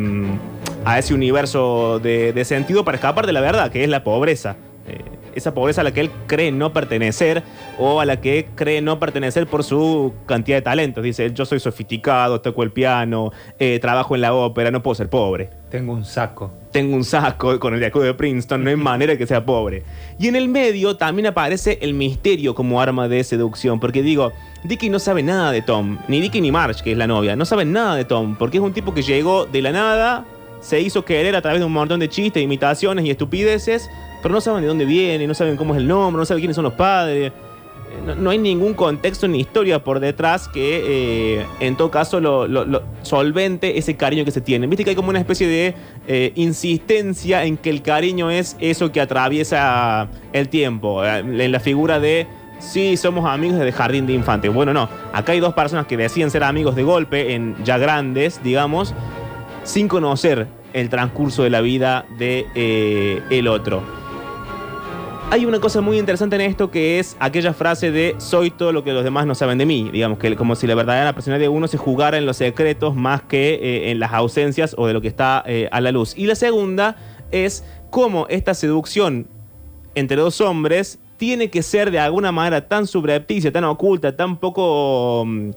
a 0.86 1.00
ese 1.00 1.16
universo 1.16 1.98
de, 1.98 2.32
de 2.32 2.46
sentido 2.46 2.86
para 2.86 2.98
escapar 2.98 3.26
de 3.26 3.34
la 3.34 3.42
verdad, 3.42 3.72
que 3.72 3.84
es 3.84 3.90
la 3.90 4.04
pobreza. 4.04 4.56
Eh, 4.88 5.04
esa 5.36 5.54
pobreza 5.54 5.82
a 5.82 5.84
la 5.84 5.92
que 5.92 6.02
él 6.02 6.12
cree 6.26 6.52
no 6.52 6.74
pertenecer 6.74 7.44
o 7.78 8.00
a 8.02 8.06
la 8.06 8.20
que 8.22 8.48
cree 8.56 8.82
no 8.82 9.00
pertenecer 9.00 9.46
por 9.46 9.64
su 9.64 10.14
cantidad 10.26 10.58
de 10.58 10.62
talentos. 10.64 11.04
Dice, 11.04 11.32
yo 11.34 11.46
soy 11.46 11.60
sofisticado, 11.60 12.42
toco 12.42 12.64
el 12.64 12.72
piano, 12.72 13.32
eh, 13.60 13.80
trabajo 13.80 14.16
en 14.16 14.22
la 14.22 14.34
ópera, 14.34 14.72
no 14.72 14.82
puedo 14.82 14.96
ser 14.96 15.10
pobre. 15.10 15.50
Tengo 15.70 15.94
un 15.94 16.06
saco. 16.06 16.52
Tengo 16.72 16.96
un 16.96 17.04
saco 17.04 17.60
con 17.60 17.74
el 17.74 17.80
de 17.80 17.90
de 17.90 18.14
Princeton, 18.14 18.64
no 18.64 18.70
hay 18.70 18.76
manera 18.78 19.18
que 19.18 19.28
sea 19.28 19.46
pobre. 19.46 19.84
Y 20.18 20.28
en 20.28 20.36
el 20.36 20.48
medio 20.48 20.96
también 20.96 21.28
aparece 21.28 21.78
el 21.82 21.94
misterio 21.94 22.56
como 22.56 22.82
arma 22.82 23.08
de 23.08 23.24
seducción, 23.24 23.80
porque 23.80 24.02
digo, 24.02 24.32
Dicky 24.64 24.90
no 24.90 25.00
sabe 25.00 25.24
nada 25.24 25.52
de 25.52 25.62
Tom, 25.62 25.98
ni 26.08 26.22
Dicky 26.22 26.42
ni 26.42 26.52
Marge, 26.52 26.84
que 26.84 26.92
es 26.94 26.98
la 26.98 27.08
novia, 27.08 27.36
no 27.36 27.46
saben 27.46 27.74
nada 27.74 27.96
de 27.96 28.06
Tom, 28.06 28.36
porque 28.38 28.58
es 28.58 28.64
un 28.64 28.74
tipo 28.74 28.94
que 28.94 29.02
llegó 29.02 29.46
de 29.46 29.62
la 29.62 29.72
nada, 29.72 30.26
se 30.60 30.82
hizo 30.82 31.06
querer 31.06 31.36
a 31.36 31.42
través 31.42 31.60
de 31.60 31.66
un 31.66 31.74
montón 31.74 32.00
de 32.00 32.10
chistes, 32.10 32.42
imitaciones 32.44 33.06
y 33.06 33.12
estupideces, 33.12 33.90
pero 34.22 34.34
no 34.34 34.42
saben 34.42 34.62
de 34.62 34.68
dónde 34.68 34.86
viene, 34.86 35.28
no 35.28 35.34
saben 35.34 35.56
cómo 35.58 35.74
es 35.74 35.80
el 35.80 35.88
nombre, 35.88 36.20
no 36.20 36.26
saben 36.26 36.42
quiénes 36.42 36.56
son 36.56 36.64
los 36.66 36.74
padres. 36.74 37.32
Eh, 37.32 38.14
No, 38.18 38.30
hay 38.32 38.38
ningún 38.38 38.74
contexto 38.74 39.28
ni 39.28 39.40
historia 39.40 39.84
por 39.84 40.00
detrás 40.00 40.48
que 40.50 41.40
eh, 41.40 41.46
en 41.60 41.76
todo 41.78 41.90
caso 41.90 42.20
lo, 42.20 42.82
solvente 43.02 43.78
ese 43.78 43.96
cariño 43.96 44.26
que 44.26 44.32
se 44.32 44.42
tiene. 44.42 44.68
Viste 44.68 44.84
que 44.84 44.90
hay 44.92 44.96
como 44.96 45.10
una 45.10 45.20
especie 45.20 45.48
de 45.48 45.74
eh, 46.08 46.32
insistencia 46.36 47.46
en 47.46 47.58
que 47.58 47.70
el 47.70 47.82
cariño 47.82 48.30
es 48.30 48.58
eso 48.60 48.92
que 48.92 49.00
atraviesa 49.02 50.10
el 50.34 50.50
tiempo. 50.50 51.04
eh, 51.06 51.20
en 51.20 51.52
la 51.52 51.60
figura 51.60 52.00
de 52.00 52.28
sí, 52.60 52.98
somos 52.98 53.26
amigos 53.26 53.60
de 53.60 53.72
jardín 53.72 54.06
de 54.06 54.14
infantes. 54.14 54.54
Bueno, 54.54 54.74
no. 54.74 54.90
Acá 55.14 55.32
hay 55.32 55.40
dos 55.40 55.54
personas 55.54 55.86
que 55.88 55.96
deciden 55.98 56.30
ser 56.32 56.44
amigos 56.44 56.76
de 56.76 56.84
golpe, 56.84 57.34
en 57.36 57.56
ya 57.64 57.78
grandes, 57.78 58.42
digamos, 58.44 58.94
sin 59.68 59.90
conocer 59.90 60.48
el 60.72 60.90
transcurso 60.90 61.44
de 61.44 61.50
la 61.50 61.60
vida 61.60 62.06
de 62.18 62.48
eh, 62.56 63.22
el 63.30 63.50
otro. 63.50 63.84
Hay 65.30 65.46
una 65.46 65.60
cosa 65.60 65.82
muy 65.82 66.00
interesante 66.00 66.38
en 66.38 66.44
esto 66.44 66.72
que 66.72 67.00
es 67.00 67.18
aquella 67.20 67.54
frase 67.54 67.92
de 67.92 68.16
soy 68.18 68.50
todo 68.50 68.72
lo 68.72 68.86
que 68.86 68.94
los 68.94 69.04
demás 69.04 69.26
no 69.26 69.36
saben 69.36 69.58
de 69.58 69.66
mí. 69.66 69.90
Digamos 69.92 70.20
que 70.20 70.34
como 70.38 70.56
si 70.56 70.68
la 70.68 70.76
verdadera 70.76 71.12
personalidad 71.12 71.44
de 71.44 71.50
uno 71.50 71.68
se 71.68 71.78
jugara 71.78 72.18
en 72.18 72.26
los 72.26 72.38
secretos 72.38 72.96
más 72.96 73.24
que 73.24 73.56
eh, 73.56 73.92
en 73.92 74.00
las 74.00 74.14
ausencias 74.14 74.74
o 74.78 74.88
de 74.88 74.94
lo 74.94 75.02
que 75.02 75.10
está 75.10 75.44
eh, 75.46 75.68
a 75.70 75.82
la 75.82 75.92
luz. 75.92 76.18
Y 76.18 76.28
la 76.28 76.36
segunda 76.36 76.96
es 77.32 77.66
cómo 77.90 78.26
esta 78.30 78.54
seducción 78.54 79.28
entre 79.96 80.16
dos 80.16 80.40
hombres 80.40 80.98
tiene 81.18 81.50
que 81.50 81.62
ser 81.62 81.92
de 81.92 82.00
alguna 82.00 82.32
manera 82.32 82.70
tan 82.70 82.88
subrepticia, 82.88 83.52
tan 83.52 83.66
oculta, 83.66 84.16
tan 84.16 84.38
poco 84.38 85.26
mm, 85.28 85.50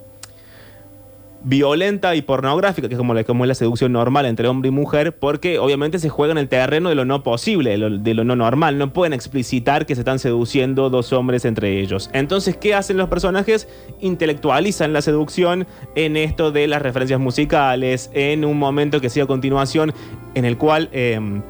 violenta 1.42 2.14
y 2.14 2.22
pornográfica, 2.22 2.88
que 2.88 2.94
es 2.94 2.98
como, 2.98 3.14
la- 3.14 3.24
como 3.24 3.44
es 3.44 3.48
la 3.48 3.54
seducción 3.54 3.92
normal 3.92 4.26
entre 4.26 4.46
hombre 4.48 4.68
y 4.68 4.72
mujer, 4.72 5.16
porque 5.18 5.58
obviamente 5.58 5.98
se 5.98 6.08
juega 6.08 6.32
en 6.32 6.38
el 6.38 6.48
terreno 6.48 6.88
de 6.88 6.94
lo 6.94 7.04
no 7.04 7.22
posible, 7.22 7.70
de 7.78 8.14
lo, 8.14 8.24
no 8.24 8.36
normal. 8.36 8.76
No 8.78 8.92
pueden 8.92 9.12
explicitar 9.12 9.86
que 9.86 9.94
se 9.94 10.02
están 10.02 10.18
seduciendo 10.18 10.90
dos 10.90 11.12
hombres 11.12 11.44
entre 11.44 11.80
ellos. 11.80 12.10
Entonces, 12.12 12.56
¿qué 12.56 12.74
hacen 12.74 12.96
los 12.96 13.08
personajes? 13.08 13.68
Intelectualizan 14.00 14.92
la 14.92 15.02
seducción 15.02 15.66
en 15.94 16.16
esto 16.16 16.52
de 16.52 16.66
las 16.66 16.82
referencias 16.82 17.20
musicales, 17.20 18.10
en 18.12 18.44
un 18.44 18.58
momento 18.58 19.00
que 19.00 19.08
sigue 19.08 19.22
a 19.24 19.26
continuación, 19.26 19.92
en 20.34 20.44
el 20.44 20.58
cual... 20.58 20.88
em, 20.92 21.42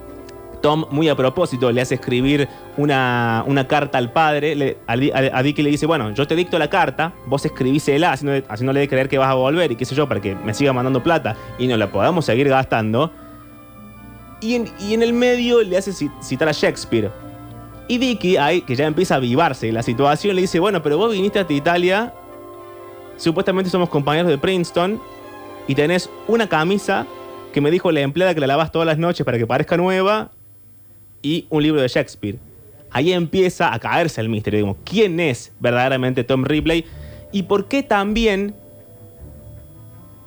Tom, 0.60 0.84
muy 0.90 1.08
a 1.08 1.16
propósito, 1.16 1.72
le 1.72 1.80
hace 1.80 1.94
escribir 1.94 2.48
una, 2.76 3.44
una 3.46 3.66
carta 3.66 3.98
al 3.98 4.12
padre. 4.12 4.54
Le, 4.54 4.78
a, 4.86 5.42
Dicky 5.42 5.62
le 5.62 5.70
dice: 5.70 5.86
Bueno, 5.86 6.10
yo 6.12 6.26
te 6.26 6.36
dicto 6.36 6.58
la 6.58 6.68
carta, 6.68 7.12
vos 7.26 7.44
escribísela, 7.44 8.12
haciéndole, 8.12 8.44
haciéndole 8.48 8.88
creer 8.88 9.08
que 9.08 9.18
vas 9.18 9.28
a 9.30 9.34
volver 9.34 9.72
y 9.72 9.76
qué 9.76 9.84
sé 9.84 9.94
yo, 9.94 10.08
para 10.08 10.20
que 10.20 10.34
me 10.34 10.52
siga 10.54 10.72
mandando 10.72 11.02
plata 11.02 11.36
y 11.58 11.66
no 11.66 11.76
la 11.76 11.90
podamos 11.90 12.24
seguir 12.24 12.48
gastando. 12.48 13.10
Y 14.40 14.54
en, 14.54 14.70
y 14.80 14.94
en 14.94 15.02
el 15.02 15.12
medio 15.12 15.62
le 15.62 15.76
hace 15.76 15.90
ci- 15.92 16.12
citar 16.22 16.48
a 16.48 16.52
Shakespeare. 16.52 17.10
Y 17.88 17.98
Dicky, 17.98 18.36
ahí, 18.36 18.62
que 18.62 18.76
ya 18.76 18.86
empieza 18.86 19.14
a 19.14 19.16
avivarse 19.16 19.72
la 19.72 19.82
situación, 19.82 20.36
le 20.36 20.42
dice: 20.42 20.60
Bueno, 20.60 20.82
pero 20.82 20.98
vos 20.98 21.12
viniste 21.12 21.38
hasta 21.38 21.52
Italia, 21.52 22.14
supuestamente 23.16 23.70
somos 23.70 23.88
compañeros 23.88 24.30
de 24.30 24.38
Princeton, 24.38 25.00
y 25.66 25.74
tenés 25.74 26.08
una 26.28 26.48
camisa 26.48 27.06
que 27.52 27.60
me 27.60 27.70
dijo 27.70 27.90
la 27.90 28.00
empleada 28.00 28.32
que 28.32 28.40
la 28.40 28.46
lavas 28.46 28.70
todas 28.70 28.86
las 28.86 28.98
noches 28.98 29.24
para 29.24 29.36
que 29.38 29.46
parezca 29.46 29.76
nueva 29.76 30.30
y 31.22 31.46
un 31.50 31.62
libro 31.62 31.80
de 31.80 31.88
Shakespeare. 31.88 32.38
Ahí 32.90 33.12
empieza 33.12 33.72
a 33.72 33.78
caerse 33.78 34.20
el 34.20 34.28
misterio. 34.28 34.58
Digamos, 34.58 34.78
¿quién 34.84 35.20
es 35.20 35.52
verdaderamente 35.60 36.24
Tom 36.24 36.44
Ripley? 36.44 36.84
Y 37.32 37.44
por 37.44 37.68
qué 37.68 37.82
también 37.82 38.54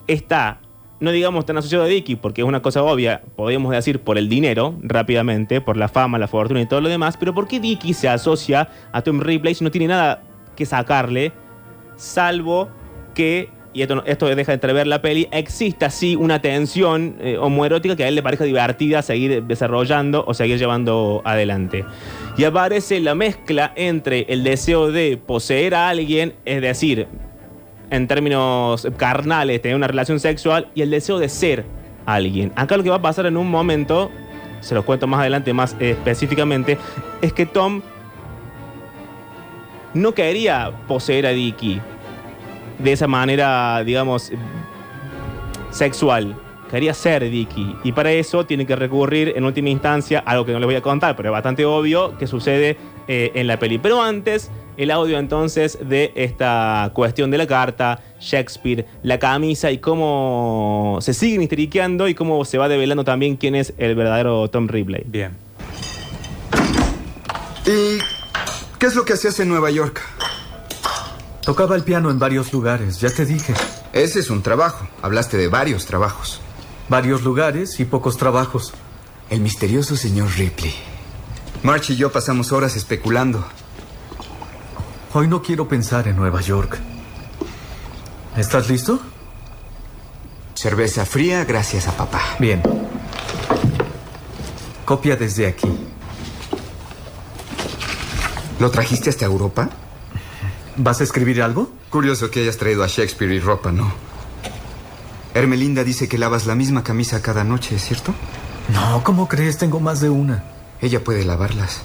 está, 0.07 0.59
no 0.99 1.11
digamos 1.11 1.45
tan 1.45 1.57
asociado 1.57 1.83
a 1.83 1.87
Dicky, 1.87 2.15
porque 2.15 2.41
es 2.41 2.47
una 2.47 2.61
cosa 2.61 2.83
obvia, 2.83 3.21
podríamos 3.35 3.71
decir 3.71 3.99
por 3.99 4.17
el 4.17 4.29
dinero, 4.29 4.75
rápidamente, 4.81 5.61
por 5.61 5.77
la 5.77 5.89
fama, 5.89 6.17
la 6.17 6.27
fortuna 6.27 6.61
y 6.61 6.65
todo 6.65 6.81
lo 6.81 6.89
demás, 6.89 7.17
pero 7.17 7.33
¿por 7.33 7.47
qué 7.47 7.59
Dicky 7.59 7.93
se 7.93 8.07
asocia 8.07 8.69
a 8.91 9.01
Tom 9.01 9.19
Ripley 9.19 9.55
si 9.55 9.63
no 9.63 9.71
tiene 9.71 9.87
nada 9.87 10.23
que 10.55 10.65
sacarle, 10.65 11.33
salvo 11.95 12.69
que, 13.13 13.49
y 13.73 13.81
esto, 13.81 14.03
esto 14.05 14.27
deja 14.27 14.51
de 14.51 14.53
entrever 14.53 14.85
la 14.85 15.01
peli, 15.01 15.27
exista 15.31 15.87
así 15.87 16.15
una 16.15 16.41
tensión 16.41 17.15
eh, 17.19 17.37
homoerótica 17.37 17.95
que 17.95 18.03
a 18.03 18.07
él 18.07 18.15
le 18.15 18.21
parezca 18.21 18.45
divertida 18.45 19.01
seguir 19.01 19.43
desarrollando 19.43 20.23
o 20.27 20.33
seguir 20.33 20.59
llevando 20.59 21.21
adelante. 21.25 21.83
Y 22.37 22.43
aparece 22.43 22.99
la 22.99 23.15
mezcla 23.15 23.73
entre 23.75 24.27
el 24.29 24.43
deseo 24.43 24.91
de 24.91 25.17
poseer 25.17 25.73
a 25.73 25.89
alguien, 25.89 26.33
es 26.45 26.61
decir, 26.61 27.07
en 27.89 28.07
términos 28.07 28.87
carnales, 28.97 29.61
tener 29.61 29.75
una 29.75 29.87
relación 29.87 30.19
sexual 30.19 30.69
y 30.75 30.81
el 30.81 30.91
deseo 30.91 31.17
de 31.17 31.29
ser 31.29 31.65
alguien. 32.05 32.51
Acá 32.55 32.77
lo 32.77 32.83
que 32.83 32.89
va 32.89 32.97
a 32.97 33.01
pasar 33.01 33.25
en 33.25 33.37
un 33.37 33.49
momento, 33.49 34.11
se 34.61 34.75
los 34.75 34.85
cuento 34.85 35.07
más 35.07 35.21
adelante 35.21 35.51
más 35.51 35.75
específicamente, 35.79 36.77
es 37.21 37.33
que 37.33 37.47
Tom 37.47 37.81
no 39.95 40.13
quería 40.13 40.71
poseer 40.87 41.25
a 41.25 41.29
Dicky 41.29 41.81
de 42.79 42.91
esa 42.91 43.07
manera, 43.07 43.83
digamos, 43.83 44.31
sexual. 45.71 46.35
Quería 46.69 46.93
ser 46.93 47.29
Dicky. 47.29 47.75
Y 47.83 47.91
para 47.91 48.11
eso 48.11 48.45
tiene 48.45 48.65
que 48.65 48.75
recurrir 48.75 49.33
en 49.35 49.43
última 49.43 49.69
instancia 49.69 50.23
a 50.25 50.31
algo 50.31 50.45
que 50.45 50.53
no 50.53 50.59
les 50.59 50.65
voy 50.65 50.75
a 50.75 50.81
contar, 50.81 51.15
pero 51.15 51.29
es 51.29 51.33
bastante 51.33 51.65
obvio 51.65 52.17
que 52.17 52.25
sucede 52.25 52.77
eh, 53.07 53.31
en 53.35 53.45
la 53.45 53.59
peli. 53.59 53.77
Pero 53.77 54.01
antes, 54.01 54.49
el 54.75 54.89
audio 54.89 55.19
entonces 55.19 55.77
de 55.87 56.11
esta 56.15 56.89
cuestión 56.95 57.29
de 57.29 57.37
la 57.37 57.45
carta, 57.45 58.01
Shakespeare, 58.19 58.87
la 59.03 59.19
camisa 59.19 59.69
y 59.69 59.77
cómo 59.77 60.97
se 61.01 61.13
sigue 61.13 61.37
misteriqueando 61.37 62.07
y 62.07 62.15
cómo 62.15 62.43
se 62.43 62.57
va 62.57 62.67
develando 62.67 63.03
también 63.03 63.35
quién 63.35 63.53
es 63.53 63.73
el 63.77 63.93
verdadero 63.93 64.47
Tom 64.49 64.67
Ripley. 64.67 65.03
Bien. 65.05 65.37
¿Y 67.65 67.99
qué 68.79 68.87
es 68.87 68.95
lo 68.95 69.05
que 69.05 69.13
hacías 69.13 69.39
en 69.39 69.49
Nueva 69.49 69.69
York? 69.69 70.01
Tocaba 71.45 71.75
el 71.75 71.83
piano 71.83 72.09
en 72.09 72.19
varios 72.19 72.53
lugares, 72.53 73.01
ya 73.01 73.09
te 73.09 73.25
dije. 73.25 73.53
Ese 73.91 74.19
es 74.19 74.29
un 74.29 74.41
trabajo. 74.41 74.87
Hablaste 75.01 75.35
de 75.35 75.49
varios 75.49 75.85
trabajos. 75.85 76.39
Varios 76.87 77.23
lugares 77.23 77.81
y 77.81 77.85
pocos 77.85 78.15
trabajos. 78.15 78.73
El 79.29 79.41
misterioso 79.41 79.97
señor 79.97 80.29
Ripley. 80.37 80.73
March 81.63 81.89
y 81.89 81.97
yo 81.97 82.13
pasamos 82.13 82.53
horas 82.53 82.77
especulando. 82.77 83.43
Hoy 85.13 85.27
no 85.27 85.41
quiero 85.41 85.67
pensar 85.67 86.07
en 86.07 86.15
Nueva 86.15 86.39
York. 86.39 86.79
¿Estás 88.37 88.69
listo? 88.69 89.01
Cerveza 90.55 91.05
fría 91.05 91.43
gracias 91.43 91.89
a 91.89 91.97
papá. 91.97 92.21
Bien. 92.39 92.61
Copia 94.85 95.17
desde 95.17 95.47
aquí. 95.47 95.67
¿Lo 98.59 98.71
trajiste 98.71 99.09
hasta 99.09 99.25
Europa? 99.25 99.69
¿Vas 100.77 101.01
a 101.01 101.03
escribir 101.03 101.41
algo? 101.41 101.71
Curioso 101.89 102.31
que 102.31 102.41
hayas 102.41 102.57
traído 102.57 102.83
a 102.83 102.87
Shakespeare 102.87 103.31
y 103.31 103.39
ropa, 103.39 103.71
¿no? 103.71 103.91
Hermelinda 105.35 105.83
dice 105.83 106.07
que 106.07 106.17
lavas 106.17 106.45
la 106.45 106.55
misma 106.55 106.83
camisa 106.83 107.21
cada 107.21 107.43
noche, 107.43 107.77
¿cierto? 107.77 108.13
No, 108.69 109.03
¿cómo 109.03 109.27
crees? 109.27 109.57
Tengo 109.57 109.79
más 109.79 109.99
de 109.99 110.09
una. 110.09 110.43
Ella 110.81 111.03
puede 111.03 111.25
lavarlas. 111.25 111.81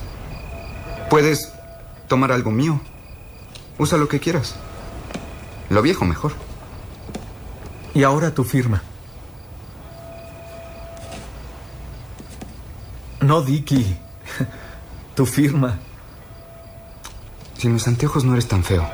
Puedes 1.11 1.53
tomar 2.09 2.33
algo 2.33 2.51
mío. 2.51 2.81
Usa 3.79 3.99
lo 3.99 4.09
que 4.09 4.21
quieras. 4.21 4.57
Lo 5.71 5.83
viejo 5.83 6.05
mejor. 6.05 6.33
Y 7.95 8.05
ahora 8.05 8.33
tu 8.33 8.45
firma. 8.45 8.83
No, 13.21 13.43
Dicky. 13.43 13.97
Tu 15.15 15.27
firma. 15.27 15.81
Sin 17.59 17.73
los 17.73 17.89
anteojos 17.89 18.25
no 18.25 18.35
eres 18.35 18.47
tan 18.47 18.63
feo. 18.63 18.89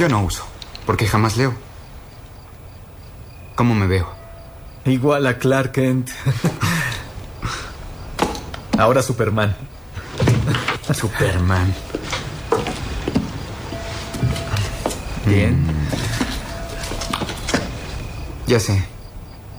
Yo 0.00 0.08
no 0.08 0.24
uso, 0.24 0.44
porque 0.84 1.06
jamás 1.06 1.36
leo. 1.36 1.54
¿Cómo 3.54 3.76
me 3.76 3.86
veo? 3.86 4.08
Igual 4.84 5.28
a 5.28 5.38
Clark 5.38 5.70
Kent. 5.72 6.10
Ahora 8.76 9.00
Superman. 9.00 9.54
Superman. 10.92 11.72
Bien. 15.24 15.64
Ya 18.48 18.58
sé. 18.58 18.84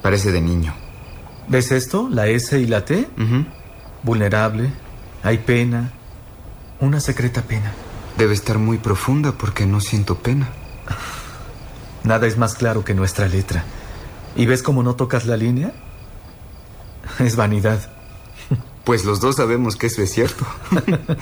Parece 0.02 0.34
de 0.34 0.41
niño. 0.41 0.73
¿Ves 1.47 1.71
esto? 1.71 2.10
La 2.10 2.28
S 2.28 2.60
y 2.60 2.67
la 2.67 2.84
T. 2.84 3.08
Vulnerable. 4.02 4.83
Hay 5.24 5.38
pena. 5.40 5.92
Una 6.80 7.00
secreta 7.00 7.42
pena. 7.44 7.72
Debe 8.18 8.34
estar 8.34 8.58
muy 8.60 8.78
profunda 8.78 9.32
porque 9.32 9.66
no 9.66 9.80
siento 9.80 10.16
pena. 10.16 10.50
Nada 12.04 12.28
es 12.28 12.38
más 12.38 12.56
claro 12.56 12.84
que 12.84 12.94
nuestra 12.94 13.28
letra. 13.28 13.64
¿Y 14.36 14.46
ves 14.46 14.62
cómo 14.64 14.84
no 14.84 14.96
tocas 14.96 15.26
la 15.26 15.38
línea? 15.38 15.72
Es 17.20 17.36
vanidad. 17.36 17.80
Pues 18.84 19.06
los 19.06 19.22
dos 19.22 19.38
sabemos 19.38 19.76
que 19.78 19.88
eso 19.88 20.02
es 20.02 20.12
cierto. 20.12 20.46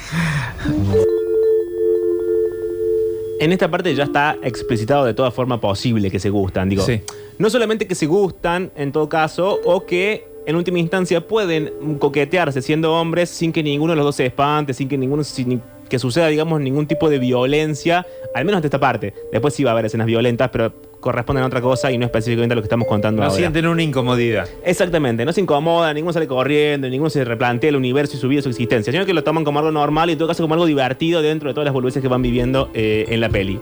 En 3.40 3.52
esta 3.52 3.72
parte 3.72 3.96
ya 3.96 4.04
está 4.04 4.38
explicitado 4.44 5.04
de 5.04 5.16
toda 5.16 5.32
forma 5.32 5.60
posible 5.60 6.12
que 6.12 6.20
se 6.20 6.30
gustan. 6.30 6.70
Digo, 6.70 6.86
Sí. 6.86 7.02
no 7.40 7.50
solamente 7.50 7.88
que 7.88 7.96
se 7.96 8.06
gustan 8.06 8.72
en 8.76 8.92
todo 8.92 9.10
caso, 9.10 9.60
o 9.66 9.84
que 9.88 10.31
en 10.46 10.56
última 10.56 10.80
instancia 10.80 11.26
pueden 11.28 11.72
coquetearse 12.00 12.62
siendo 12.62 12.94
hombres 12.94 13.30
sin 13.30 13.52
que 13.52 13.64
ninguno 13.64 13.94
de 13.94 13.98
los 13.98 14.06
dos 14.06 14.16
se 14.16 14.26
espante, 14.26 14.74
sin 14.74 14.88
que 14.90 14.98
ninguno 14.98 15.24
sin 15.24 15.62
que 15.90 16.00
suceda, 16.00 16.28
digamos, 16.28 16.62
ningún 16.62 16.88
tipo 16.88 17.10
de 17.10 17.20
violencia, 17.20 18.06
al 18.34 18.46
menos 18.46 18.62
de 18.62 18.68
esta 18.68 18.80
parte. 18.80 19.14
Después 19.34 19.54
sí 19.54 19.66
va 19.66 19.72
a 19.72 19.74
haber 19.74 19.86
escenas 19.88 20.08
violentas, 20.08 20.50
pero 20.50 20.72
corresponden 21.02 21.44
a 21.44 21.48
otra 21.48 21.60
cosa 21.60 21.92
y 21.92 21.98
no 21.98 22.06
específicamente 22.06 22.54
a 22.54 22.56
lo 22.56 22.62
que 22.62 22.68
estamos 22.68 22.88
contando 22.88 23.22
No 23.22 23.28
ahora. 23.28 23.38
sienten 23.38 23.66
una 23.68 23.84
incomodidad. 23.84 24.48
Exactamente, 24.64 25.26
no 25.26 25.34
se 25.34 25.42
incomoda, 25.42 25.94
ninguno 25.94 26.14
sale 26.14 26.28
corriendo, 26.28 26.88
ninguno 26.90 27.10
se 27.10 27.26
replantea 27.26 27.72
el 27.72 27.76
universo 27.76 28.16
y 28.16 28.20
su 28.22 28.30
vida 28.30 28.40
y 28.40 28.44
su 28.44 28.50
existencia, 28.50 28.94
sino 28.94 29.06
que 29.06 29.14
lo 29.14 29.24
toman 29.24 29.44
como 29.44 29.60
algo 29.60 29.72
normal 29.72 30.10
y 30.10 30.14
en 30.14 30.18
todo 30.20 30.30
caso 30.30 30.44
como 30.44 30.54
algo 30.54 30.66
divertido 30.66 31.22
dentro 31.22 31.50
de 31.50 31.54
todas 31.54 31.66
las 31.66 31.74
boludeces 31.74 32.02
que 32.02 32.08
van 32.08 32.22
viviendo 32.22 32.70
eh, 32.74 33.06
en 33.10 33.20
la 33.20 33.28
peli. 33.28 33.60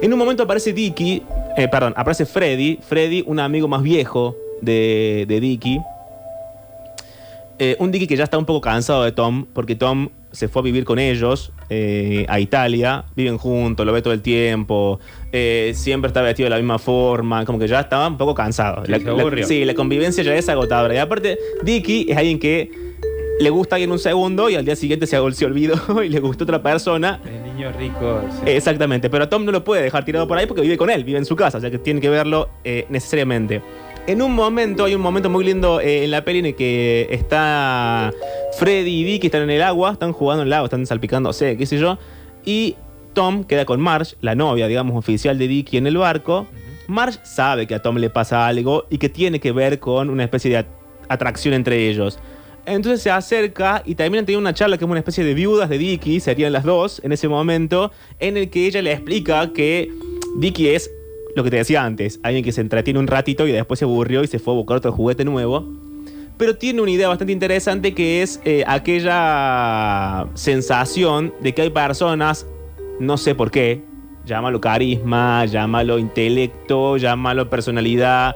En 0.00 0.10
un 0.12 0.18
momento 0.18 0.44
aparece 0.44 0.72
Dicky, 0.72 1.22
eh, 1.58 1.68
perdón, 1.68 1.92
aparece 1.96 2.24
Freddy, 2.24 2.78
Freddy, 2.80 3.22
un 3.26 3.38
amigo 3.38 3.68
más 3.68 3.82
viejo 3.82 4.34
de, 4.62 5.26
de 5.28 5.40
Dicky. 5.40 5.78
Eh, 7.58 7.76
un 7.78 7.90
Dicky 7.90 8.06
que 8.06 8.16
ya 8.16 8.24
está 8.24 8.36
un 8.36 8.44
poco 8.44 8.60
cansado 8.60 9.04
de 9.04 9.12
Tom, 9.12 9.46
porque 9.52 9.76
Tom 9.76 10.10
se 10.30 10.48
fue 10.48 10.60
a 10.60 10.64
vivir 10.64 10.84
con 10.84 10.98
ellos 10.98 11.52
eh, 11.70 12.26
a 12.28 12.38
Italia, 12.38 13.06
viven 13.16 13.38
juntos, 13.38 13.86
lo 13.86 13.92
ve 13.92 14.02
todo 14.02 14.12
el 14.12 14.20
tiempo, 14.20 15.00
eh, 15.32 15.72
siempre 15.74 16.08
está 16.08 16.20
vestido 16.20 16.46
de 16.46 16.50
la 16.50 16.56
misma 16.56 16.78
forma, 16.78 17.46
como 17.46 17.58
que 17.58 17.66
ya 17.66 17.80
estaba 17.80 18.06
un 18.06 18.18
poco 18.18 18.34
cansado. 18.34 18.84
Sí, 19.46 19.64
la 19.64 19.74
convivencia 19.74 20.22
ya 20.22 20.34
es 20.34 20.48
agotadora. 20.50 20.94
Y 20.94 20.98
aparte, 20.98 21.38
Dicky 21.62 22.06
es 22.10 22.16
alguien 22.18 22.38
que 22.38 22.70
le 23.40 23.50
gusta 23.50 23.74
a 23.74 23.76
alguien 23.76 23.90
un 23.90 23.98
segundo 23.98 24.50
y 24.50 24.54
al 24.54 24.64
día 24.64 24.76
siguiente 24.76 25.06
se, 25.06 25.16
se 25.32 25.44
olvidó 25.46 26.02
y 26.04 26.10
le 26.10 26.20
gustó 26.20 26.44
otra 26.44 26.62
persona. 26.62 27.20
El 27.24 27.54
niño 27.54 27.72
rico. 27.72 28.20
sí. 28.30 28.50
Exactamente, 28.50 29.08
pero 29.08 29.24
a 29.24 29.28
Tom 29.30 29.46
no 29.46 29.52
lo 29.52 29.64
puede 29.64 29.82
dejar 29.82 30.04
tirado 30.04 30.28
por 30.28 30.36
ahí 30.36 30.46
porque 30.46 30.60
vive 30.60 30.76
con 30.76 30.90
él, 30.90 31.04
vive 31.04 31.18
en 31.18 31.24
su 31.24 31.36
casa, 31.36 31.56
o 31.56 31.60
sea 31.62 31.70
que 31.70 31.78
tiene 31.78 32.00
que 32.00 32.10
verlo 32.10 32.50
eh, 32.64 32.84
necesariamente. 32.90 33.62
En 34.06 34.22
un 34.22 34.34
momento, 34.34 34.84
hay 34.84 34.94
un 34.94 35.00
momento 35.02 35.28
muy 35.28 35.44
lindo 35.44 35.80
eh, 35.80 36.04
en 36.04 36.12
la 36.12 36.24
peli 36.24 36.38
en 36.38 36.46
el 36.46 36.54
que 36.54 37.08
está 37.10 38.12
Freddy 38.56 39.00
y 39.00 39.04
Vicky, 39.04 39.26
están 39.26 39.42
en 39.42 39.50
el 39.50 39.62
agua, 39.62 39.92
están 39.92 40.12
jugando 40.12 40.42
en 40.42 40.48
el 40.48 40.52
agua, 40.52 40.66
están 40.66 40.86
salpicándose, 40.86 41.56
qué 41.56 41.66
sé 41.66 41.78
yo, 41.78 41.98
y 42.44 42.76
Tom 43.14 43.42
queda 43.42 43.64
con 43.64 43.80
Marge, 43.80 44.14
la 44.20 44.36
novia, 44.36 44.68
digamos, 44.68 44.96
oficial 44.96 45.38
de 45.38 45.48
Vicky 45.48 45.76
en 45.78 45.88
el 45.88 45.96
barco. 45.96 46.46
Marge 46.86 47.18
sabe 47.24 47.66
que 47.66 47.74
a 47.74 47.82
Tom 47.82 47.96
le 47.96 48.08
pasa 48.08 48.46
algo 48.46 48.86
y 48.90 48.98
que 48.98 49.08
tiene 49.08 49.40
que 49.40 49.50
ver 49.50 49.80
con 49.80 50.08
una 50.08 50.22
especie 50.22 50.52
de 50.52 50.58
at- 50.58 50.66
atracción 51.08 51.52
entre 51.54 51.88
ellos. 51.88 52.20
Entonces 52.64 53.02
se 53.02 53.10
acerca 53.10 53.82
y 53.84 53.96
terminan 53.96 54.24
teniendo 54.24 54.42
una 54.42 54.54
charla 54.54 54.78
que 54.78 54.84
es 54.84 54.90
una 54.90 55.00
especie 55.00 55.24
de 55.24 55.34
viudas 55.34 55.68
de 55.68 55.78
Vicky, 55.78 56.20
serían 56.20 56.52
las 56.52 56.62
dos 56.62 57.00
en 57.02 57.10
ese 57.10 57.26
momento, 57.26 57.90
en 58.20 58.36
el 58.36 58.50
que 58.50 58.66
ella 58.68 58.82
le 58.82 58.92
explica 58.92 59.52
que 59.52 59.90
Vicky 60.36 60.68
es 60.68 60.90
lo 61.36 61.44
que 61.44 61.50
te 61.50 61.56
decía 61.58 61.84
antes, 61.84 62.18
alguien 62.22 62.42
que 62.42 62.50
se 62.50 62.62
entretiene 62.62 62.98
un 62.98 63.06
ratito 63.06 63.46
y 63.46 63.52
después 63.52 63.78
se 63.78 63.84
aburrió 63.84 64.24
y 64.24 64.26
se 64.26 64.38
fue 64.38 64.54
a 64.54 64.56
buscar 64.56 64.78
otro 64.78 64.90
juguete 64.90 65.22
nuevo. 65.22 65.70
Pero 66.38 66.56
tiene 66.56 66.80
una 66.80 66.90
idea 66.90 67.08
bastante 67.08 67.34
interesante 67.34 67.92
que 67.92 68.22
es 68.22 68.40
eh, 68.46 68.64
aquella 68.66 70.28
sensación 70.32 71.34
de 71.40 71.54
que 71.54 71.60
hay 71.60 71.70
personas, 71.70 72.46
no 73.00 73.18
sé 73.18 73.34
por 73.34 73.50
qué, 73.50 73.82
llámalo 74.24 74.62
carisma, 74.62 75.44
llámalo 75.44 75.98
intelecto, 75.98 76.96
llámalo 76.96 77.50
personalidad, 77.50 78.34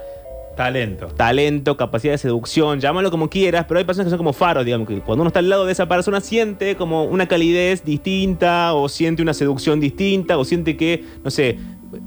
Talento. 0.55 1.07
talento, 1.07 1.77
capacidad 1.77 2.13
de 2.13 2.17
seducción, 2.19 2.79
llámalo 2.79 3.09
como 3.09 3.29
quieras, 3.29 3.65
pero 3.67 3.79
hay 3.79 3.83
personas 3.83 4.07
que 4.07 4.09
son 4.11 4.17
como 4.19 4.33
faros, 4.33 4.63
digamos, 4.63 4.87
que 4.87 4.99
cuando 4.99 5.23
uno 5.23 5.29
está 5.29 5.39
al 5.39 5.49
lado 5.49 5.65
de 5.65 5.71
esa 5.71 5.87
persona 5.87 6.21
siente 6.21 6.75
como 6.75 7.05
una 7.05 7.27
calidez 7.27 7.83
distinta, 7.83 8.73
o 8.73 8.89
siente 8.89 9.23
una 9.23 9.33
seducción 9.33 9.79
distinta, 9.79 10.37
o 10.37 10.45
siente 10.45 10.77
que, 10.77 11.03
no 11.23 11.31
sé, 11.31 11.57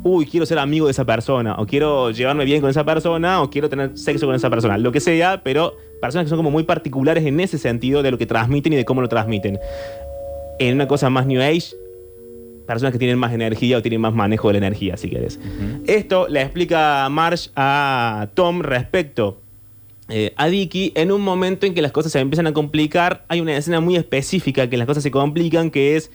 uy, 0.03 0.27
quiero 0.27 0.47
ser 0.47 0.59
amigo 0.59 0.87
de 0.87 0.93
esa 0.93 1.05
persona, 1.05 1.55
o 1.59 1.67
quiero 1.67 2.11
llevarme 2.11 2.45
bien 2.45 2.61
con 2.61 2.71
esa 2.71 2.85
persona, 2.85 3.43
o 3.43 3.51
quiero 3.51 3.69
tener 3.69 3.97
sexo 3.97 4.27
con 4.27 4.35
esa 4.35 4.51
persona, 4.51 4.79
lo 4.79 4.93
que 4.93 5.01
sea, 5.01 5.43
pero 5.43 5.77
personas 6.01 6.27
que 6.27 6.29
son 6.31 6.39
como 6.39 6.51
muy 6.51 6.65
particulares 6.65 7.25
en 7.25 7.41
ese 7.41 7.59
sentido 7.59 8.03
de 8.03 8.11
lo 8.11 8.19
que 8.19 8.27
transmiten 8.27 8.73
y 8.73 8.77
de 8.77 8.85
cómo 8.85 9.01
lo 9.01 9.09
transmiten. 9.09 9.59
En 10.59 10.75
una 10.75 10.87
cosa 10.87 11.11
más 11.11 11.27
New 11.27 11.41
Age, 11.41 11.75
personas 12.67 12.93
que 12.93 12.99
tienen 12.99 13.19
más 13.19 13.33
energía 13.33 13.79
o 13.79 13.83
tienen 13.83 14.01
más 14.01 14.15
manejo 14.15 14.49
de 14.49 14.55
la 14.55 14.67
energía, 14.67 14.97
si 14.97 15.09
quieres. 15.09 15.39
Esto 15.87 16.29
le 16.29 16.43
explica 16.43 17.09
Marsh 17.11 17.49
a 17.57 18.29
Tom 18.35 18.61
respecto 18.63 19.41
eh, 20.09 20.33
a 20.37 20.49
Dicky 20.49 20.93
en 20.97 21.11
un 21.13 21.23
momento 21.23 21.67
en 21.67 21.75
que 21.75 21.81
las 21.81 21.93
cosas 21.93 22.13
se 22.13 22.21
empiezan 22.21 22.47
a 22.47 22.53
complicar. 22.53 23.25
Hay 23.29 23.41
una 23.41 23.57
escena 23.57 23.81
muy 23.81 23.97
específica 23.97 24.69
que 24.69 24.77
las 24.77 24.87
cosas 24.87 25.03
se 25.03 25.11
complican, 25.11 25.71
que 25.71 25.97
es 25.97 26.11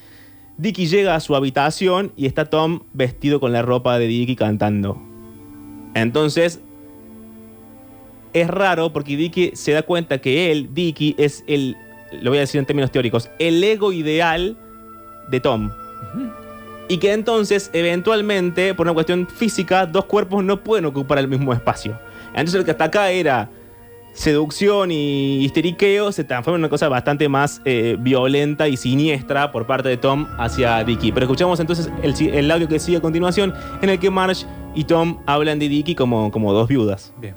Dicky 0.59 0.87
llega 0.87 1.15
a 1.15 1.21
su 1.21 1.37
habitación 1.37 2.11
y 2.17 2.25
está 2.25 2.43
Tom 2.43 2.81
vestido 2.91 3.39
con 3.39 3.53
la 3.53 3.61
ropa 3.61 3.97
de 3.97 4.07
Dicky 4.07 4.35
cantando. 4.35 5.01
Entonces, 5.93 6.59
es 8.33 8.47
raro 8.49 8.91
porque 8.91 9.15
Dicky 9.15 9.51
se 9.53 9.71
da 9.71 9.83
cuenta 9.83 10.17
que 10.17 10.51
él, 10.51 10.69
Dicky, 10.73 11.15
es 11.17 11.45
el, 11.47 11.77
lo 12.21 12.31
voy 12.31 12.39
a 12.39 12.41
decir 12.41 12.59
en 12.59 12.65
términos 12.65 12.91
teóricos, 12.91 13.29
el 13.39 13.63
ego 13.63 13.93
ideal 13.93 14.57
de 15.29 15.39
Tom. 15.39 15.71
Y 16.89 16.97
que 16.97 17.13
entonces, 17.13 17.69
eventualmente, 17.71 18.73
por 18.73 18.85
una 18.85 18.93
cuestión 18.93 19.27
física, 19.27 19.85
dos 19.85 20.05
cuerpos 20.05 20.43
no 20.43 20.61
pueden 20.61 20.83
ocupar 20.85 21.19
el 21.19 21.29
mismo 21.29 21.53
espacio. 21.53 21.97
Entonces, 22.31 22.55
lo 22.55 22.65
que 22.65 22.71
hasta 22.71 22.83
acá 22.83 23.11
era 23.11 23.49
seducción 24.13 24.91
y 24.91 25.43
histeriqueo 25.45 26.11
se 26.11 26.23
transforma 26.23 26.55
en 26.55 26.61
una 26.61 26.69
cosa 26.69 26.89
bastante 26.89 27.29
más 27.29 27.61
eh, 27.65 27.95
violenta 27.99 28.67
y 28.67 28.77
siniestra 28.77 29.51
por 29.51 29.65
parte 29.65 29.89
de 29.89 29.97
Tom 29.97 30.27
hacia 30.37 30.83
Dicky. 30.83 31.11
Pero 31.11 31.25
escuchamos 31.25 31.59
entonces 31.59 31.89
el, 32.03 32.15
el 32.33 32.51
audio 32.51 32.67
que 32.67 32.79
sigue 32.79 32.97
a 32.97 33.01
continuación, 33.01 33.53
en 33.81 33.89
el 33.89 33.99
que 33.99 34.09
Marge 34.09 34.45
y 34.75 34.83
Tom 34.83 35.19
hablan 35.25 35.59
de 35.59 35.69
Dicky 35.69 35.95
como, 35.95 36.31
como 36.31 36.53
dos 36.53 36.67
viudas. 36.67 37.13
Bien. 37.17 37.35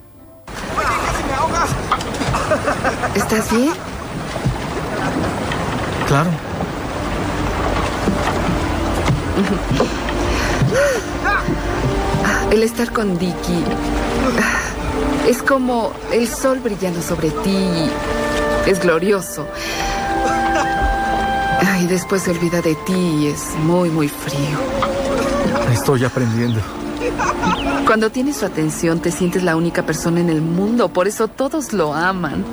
¿Estás 3.14 3.50
bien? 3.50 3.72
Claro. 6.08 6.30
El 12.50 12.62
estar 12.62 12.92
con 12.92 13.18
Dicky 13.18 13.64
es 15.28 15.42
como 15.42 15.92
el 16.12 16.28
sol 16.28 16.60
brillando 16.60 17.00
sobre 17.02 17.30
ti. 17.30 17.90
Es 18.66 18.80
glorioso. 18.80 19.46
Y 21.82 21.86
después 21.86 22.22
se 22.22 22.30
olvida 22.30 22.60
de 22.60 22.76
ti 22.76 22.92
y 22.92 23.26
es 23.26 23.56
muy, 23.64 23.90
muy 23.90 24.06
frío. 24.06 24.56
Estoy 25.72 26.04
aprendiendo. 26.04 26.60
Cuando 27.86 28.10
tienes 28.10 28.36
su 28.36 28.46
atención 28.46 29.00
te 29.00 29.10
sientes 29.10 29.42
la 29.42 29.56
única 29.56 29.82
persona 29.82 30.20
en 30.20 30.30
el 30.30 30.42
mundo, 30.42 30.90
por 30.90 31.08
eso 31.08 31.26
todos 31.26 31.72
lo 31.72 31.92
aman. 31.92 32.44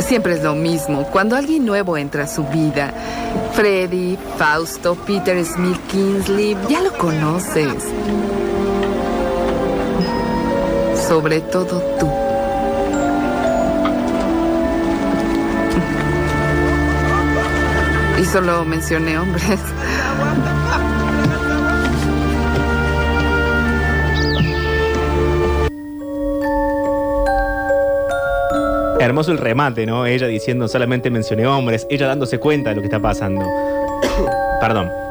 Siempre 0.00 0.34
es 0.34 0.42
lo 0.42 0.56
mismo. 0.56 1.04
Cuando 1.04 1.36
alguien 1.36 1.64
nuevo 1.64 1.96
entra 1.96 2.24
a 2.24 2.26
su 2.26 2.42
vida, 2.44 2.92
Freddy, 3.52 4.18
Fausto, 4.38 4.96
Peter 4.96 5.44
Smith, 5.44 5.78
Kingsley, 5.88 6.56
ya 6.68 6.80
lo 6.80 6.92
conoces. 6.98 7.74
Sobre 11.08 11.40
todo 11.42 11.82
tú. 12.00 12.08
Y 18.18 18.24
solo 18.24 18.64
mencioné 18.64 19.18
hombres. 19.18 19.60
Hermoso 28.98 29.32
el 29.32 29.38
remate, 29.38 29.84
¿no? 29.84 30.06
Ella 30.06 30.26
diciendo 30.26 30.66
solamente 30.68 31.10
mencioné 31.10 31.46
hombres, 31.46 31.86
ella 31.90 32.06
dándose 32.06 32.38
cuenta 32.38 32.70
de 32.70 32.76
lo 32.76 32.80
que 32.80 32.86
está 32.86 33.00
pasando. 33.00 33.46
Perdón. 34.60 35.03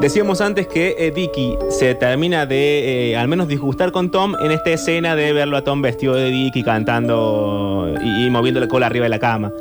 Decíamos 0.00 0.40
antes 0.40 0.66
que 0.66 0.96
eh, 0.98 1.10
Dicky 1.10 1.58
se 1.68 1.94
termina 1.94 2.46
de 2.46 3.10
eh, 3.10 3.16
al 3.18 3.28
menos 3.28 3.48
disgustar 3.48 3.92
con 3.92 4.10
Tom 4.10 4.34
en 4.42 4.50
esta 4.50 4.70
escena 4.70 5.14
de 5.14 5.34
verlo 5.34 5.58
a 5.58 5.62
Tom 5.62 5.82
vestido 5.82 6.14
de 6.14 6.30
Dicky 6.30 6.62
cantando 6.62 7.94
y, 8.02 8.30
moviendo 8.30 8.60
la 8.60 8.68
cola 8.68 8.86
arriba 8.86 9.04
de 9.04 9.10
la 9.10 9.18
cama. 9.18 9.52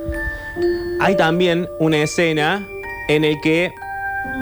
Hay 1.02 1.17
también 1.17 1.67
una 1.80 1.97
escena 1.97 2.65
en 3.10 3.25
el 3.25 3.36
que 3.41 3.73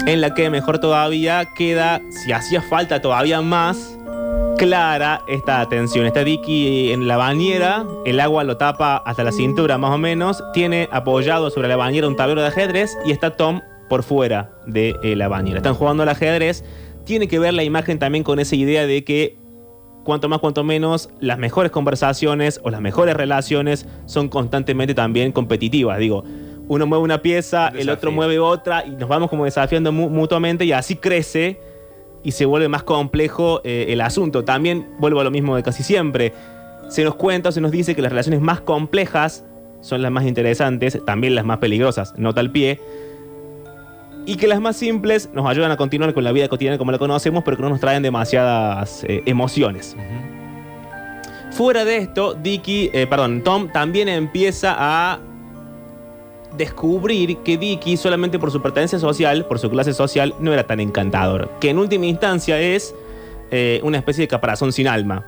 en 0.06 0.20
la 0.20 0.34
que 0.34 0.50
mejor 0.50 0.78
todavía 0.78 1.44
queda, 1.56 2.00
si 2.10 2.30
hacía 2.30 2.62
falta 2.62 3.02
todavía 3.02 3.40
más, 3.42 3.98
clara 4.56 5.22
esta 5.26 5.68
tensión. 5.68 6.06
Está 6.06 6.22
Dicky 6.22 6.92
en 6.92 7.08
la 7.08 7.16
bañera, 7.16 7.84
el 8.04 8.20
agua 8.20 8.44
lo 8.44 8.56
tapa 8.56 8.98
hasta 8.98 9.24
la 9.24 9.32
cintura 9.32 9.78
más 9.78 9.90
o 9.90 9.98
menos, 9.98 10.44
tiene 10.52 10.88
apoyado 10.92 11.50
sobre 11.50 11.66
la 11.66 11.76
bañera 11.76 12.06
un 12.06 12.14
tablero 12.14 12.42
de 12.42 12.48
ajedrez 12.48 12.96
y 13.04 13.10
está 13.10 13.36
Tom 13.36 13.62
por 13.88 14.02
fuera 14.02 14.52
de 14.66 14.94
eh, 15.02 15.16
la 15.16 15.28
bañera. 15.28 15.58
Están 15.58 15.74
jugando 15.74 16.02
al 16.02 16.08
ajedrez. 16.08 16.64
Tiene 17.04 17.26
que 17.28 17.38
ver 17.38 17.54
la 17.54 17.64
imagen 17.64 17.98
también 17.98 18.22
con 18.24 18.38
esa 18.38 18.54
idea 18.54 18.86
de 18.86 19.02
que 19.04 19.38
cuanto 20.04 20.28
más, 20.28 20.38
cuanto 20.40 20.64
menos, 20.64 21.10
las 21.20 21.38
mejores 21.38 21.70
conversaciones 21.72 22.60
o 22.62 22.70
las 22.70 22.80
mejores 22.80 23.16
relaciones 23.16 23.86
son 24.06 24.28
constantemente 24.28 24.94
también 24.94 25.32
competitivas. 25.32 25.98
Digo, 25.98 26.24
uno 26.68 26.86
mueve 26.86 27.04
una 27.04 27.22
pieza, 27.22 27.70
Un 27.72 27.80
el 27.80 27.90
otro 27.90 28.12
mueve 28.12 28.38
otra 28.38 28.84
y 28.86 28.90
nos 28.90 29.08
vamos 29.08 29.30
como 29.30 29.44
desafiando 29.46 29.90
mu- 29.90 30.10
mutuamente 30.10 30.64
y 30.66 30.72
así 30.72 30.96
crece 30.96 31.60
y 32.22 32.32
se 32.32 32.44
vuelve 32.44 32.68
más 32.68 32.82
complejo 32.82 33.60
eh, 33.64 33.86
el 33.88 34.00
asunto. 34.02 34.44
También 34.44 34.86
vuelvo 34.98 35.20
a 35.20 35.24
lo 35.24 35.30
mismo 35.30 35.56
de 35.56 35.62
casi 35.62 35.82
siempre. 35.82 36.32
Se 36.88 37.04
nos 37.04 37.14
cuenta 37.14 37.50
o 37.50 37.52
se 37.52 37.60
nos 37.60 37.70
dice 37.70 37.94
que 37.94 38.02
las 38.02 38.12
relaciones 38.12 38.40
más 38.40 38.60
complejas 38.60 39.44
son 39.80 40.02
las 40.02 40.10
más 40.10 40.24
interesantes, 40.26 40.98
también 41.06 41.34
las 41.34 41.44
más 41.44 41.58
peligrosas, 41.58 42.12
nota 42.18 42.40
al 42.40 42.50
pie. 42.50 42.80
Y 44.28 44.36
que 44.36 44.46
las 44.46 44.60
más 44.60 44.76
simples 44.76 45.30
nos 45.32 45.48
ayudan 45.48 45.70
a 45.70 45.78
continuar 45.78 46.12
con 46.12 46.22
la 46.22 46.32
vida 46.32 46.48
cotidiana 46.48 46.76
como 46.76 46.92
la 46.92 46.98
conocemos, 46.98 47.42
pero 47.44 47.56
que 47.56 47.62
no 47.62 47.70
nos 47.70 47.80
traen 47.80 48.02
demasiadas 48.02 49.02
eh, 49.04 49.22
emociones. 49.24 49.96
Fuera 51.52 51.86
de 51.86 51.96
esto, 51.96 52.34
Dicky, 52.34 52.90
eh, 52.92 53.06
perdón, 53.06 53.42
Tom 53.42 53.72
también 53.72 54.06
empieza 54.06 54.76
a 54.78 55.18
descubrir 56.58 57.38
que 57.38 57.56
Dicky, 57.56 57.96
solamente 57.96 58.38
por 58.38 58.50
su 58.50 58.60
pertenencia 58.60 58.98
social, 58.98 59.46
por 59.46 59.58
su 59.58 59.70
clase 59.70 59.94
social, 59.94 60.34
no 60.40 60.52
era 60.52 60.66
tan 60.66 60.80
encantador. 60.80 61.48
Que 61.58 61.70
en 61.70 61.78
última 61.78 62.04
instancia 62.04 62.60
es 62.60 62.94
eh, 63.50 63.80
una 63.82 63.96
especie 63.96 64.24
de 64.24 64.28
caparazón 64.28 64.74
sin 64.74 64.88
alma. 64.88 65.24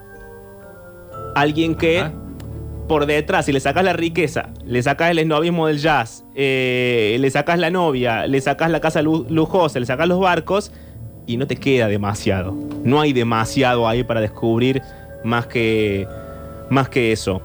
Alguien 1.34 1.74
que 1.74 2.00
Ajá. 2.00 2.12
Por 2.90 3.07
detrás, 3.07 3.46
si 3.46 3.53
le 3.53 3.61
sacas 3.61 3.85
la 3.85 3.92
riqueza, 3.92 4.50
le 4.66 4.83
sacas 4.83 5.12
el 5.12 5.20
esnovismo 5.20 5.68
del 5.68 5.79
jazz, 5.79 6.24
eh, 6.35 7.16
le 7.20 7.31
sacas 7.31 7.57
la 7.61 7.70
novia, 7.70 8.26
le 8.26 8.40
sacas 8.40 8.68
la 8.68 8.81
casa 8.81 9.00
lu- 9.00 9.26
lujosa, 9.31 9.79
le 9.79 9.87
sacas 9.87 10.09
los 10.09 10.18
barcos 10.18 10.72
y 11.24 11.37
no 11.37 11.46
te 11.46 11.55
queda 11.55 11.87
demasiado. 11.87 12.53
No 12.83 13.00
hay 13.00 13.12
demasiado 13.12 13.87
ahí 13.87 14.03
para 14.03 14.20
descubrir 14.20 14.83
más 15.22 15.46
que, 15.46 16.09
más 16.68 16.88
que 16.88 17.12
eso. 17.12 17.40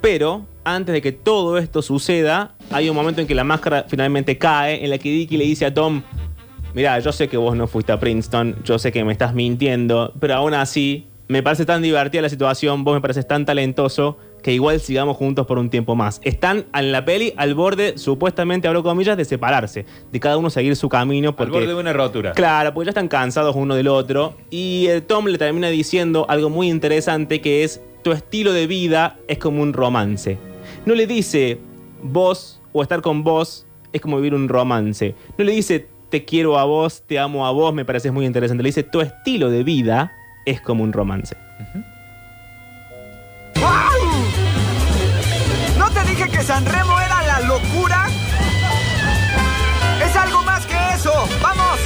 Pero 0.00 0.46
antes 0.62 0.92
de 0.92 1.02
que 1.02 1.10
todo 1.10 1.58
esto 1.58 1.82
suceda, 1.82 2.54
hay 2.70 2.88
un 2.88 2.94
momento 2.94 3.20
en 3.20 3.26
que 3.26 3.34
la 3.34 3.42
máscara 3.42 3.86
finalmente 3.88 4.38
cae, 4.38 4.84
en 4.84 4.90
la 4.90 4.98
que 4.98 5.10
Dicky 5.10 5.36
le 5.36 5.44
dice 5.44 5.66
a 5.66 5.74
Tom, 5.74 6.02
mira, 6.72 7.00
yo 7.00 7.10
sé 7.10 7.26
que 7.26 7.36
vos 7.36 7.56
no 7.56 7.66
fuiste 7.66 7.90
a 7.90 7.98
Princeton, 7.98 8.58
yo 8.62 8.78
sé 8.78 8.92
que 8.92 9.02
me 9.02 9.10
estás 9.10 9.34
mintiendo, 9.34 10.12
pero 10.20 10.34
aún 10.36 10.54
así 10.54 11.08
me 11.32 11.42
parece 11.42 11.64
tan 11.64 11.80
divertida 11.80 12.20
la 12.20 12.28
situación, 12.28 12.84
vos 12.84 12.94
me 12.94 13.00
pareces 13.00 13.26
tan 13.26 13.46
talentoso, 13.46 14.18
que 14.42 14.52
igual 14.52 14.80
sigamos 14.80 15.16
juntos 15.16 15.46
por 15.46 15.58
un 15.58 15.70
tiempo 15.70 15.96
más. 15.96 16.20
Están 16.24 16.66
en 16.74 16.92
la 16.92 17.06
peli 17.06 17.32
al 17.38 17.54
borde, 17.54 17.96
supuestamente, 17.96 18.68
abro 18.68 18.82
comillas, 18.82 19.16
de 19.16 19.24
separarse, 19.24 19.86
de 20.12 20.20
cada 20.20 20.36
uno 20.36 20.50
seguir 20.50 20.76
su 20.76 20.90
camino. 20.90 21.30
Al 21.30 21.34
Porque, 21.34 21.52
borde 21.52 21.68
de 21.68 21.74
una 21.74 21.94
rotura. 21.94 22.32
Claro, 22.32 22.74
porque 22.74 22.86
ya 22.86 22.90
están 22.90 23.08
cansados 23.08 23.56
uno 23.56 23.74
del 23.74 23.88
otro. 23.88 24.34
Y 24.50 24.88
el 24.88 25.04
Tom 25.04 25.26
le 25.26 25.38
termina 25.38 25.68
diciendo 25.68 26.26
algo 26.28 26.50
muy 26.50 26.68
interesante 26.68 27.40
que 27.40 27.64
es, 27.64 27.80
tu 28.02 28.12
estilo 28.12 28.52
de 28.52 28.66
vida 28.66 29.16
es 29.26 29.38
como 29.38 29.62
un 29.62 29.72
romance. 29.72 30.36
No 30.84 30.94
le 30.94 31.06
dice, 31.06 31.60
vos 32.02 32.60
o 32.74 32.82
estar 32.82 33.00
con 33.00 33.24
vos 33.24 33.66
es 33.94 34.02
como 34.02 34.18
vivir 34.18 34.34
un 34.34 34.50
romance. 34.50 35.14
No 35.38 35.44
le 35.44 35.52
dice, 35.52 35.88
te 36.10 36.26
quiero 36.26 36.58
a 36.58 36.64
vos, 36.64 37.04
te 37.06 37.18
amo 37.18 37.46
a 37.46 37.52
vos, 37.52 37.72
me 37.72 37.86
pareces 37.86 38.12
muy 38.12 38.26
interesante. 38.26 38.62
Le 38.62 38.68
dice, 38.68 38.82
tu 38.82 39.00
estilo 39.00 39.48
de 39.48 39.64
vida 39.64 40.12
es 40.44 40.60
como 40.60 40.82
un 40.84 40.92
romance. 40.92 41.36
¿No 45.78 45.90
te 45.90 46.04
dije 46.04 46.28
que 46.28 46.42
Sanremo 46.42 47.00
era 47.00 47.22
la 47.22 47.40
locura? 47.40 48.06
Es 50.04 50.16
algo 50.16 50.42
más 50.42 50.66
que 50.66 50.76
eso. 50.94 51.12
¡Vamos! 51.40 51.78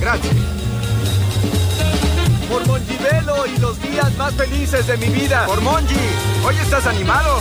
Gracias. 0.00 0.34
Por 2.50 2.66
Montevelo 2.66 3.46
y 3.46 3.56
los 3.58 3.80
días 3.80 4.14
más 4.16 4.34
felices 4.34 4.86
de 4.86 4.96
mi 4.98 5.08
vida. 5.08 5.46
Por 5.46 5.60
Monji, 5.62 5.96
hoy 6.44 6.54
estás 6.56 6.86
animado. 6.86 7.40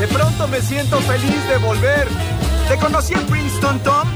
De 0.00 0.06
pronto 0.08 0.46
me 0.48 0.60
siento 0.60 1.00
feliz 1.00 1.48
de 1.48 1.56
volver. 1.58 2.06
¿Te 2.68 2.76
conocí 2.76 3.14
en 3.14 3.26
Princeton, 3.26 3.78
Tom? 3.80 4.06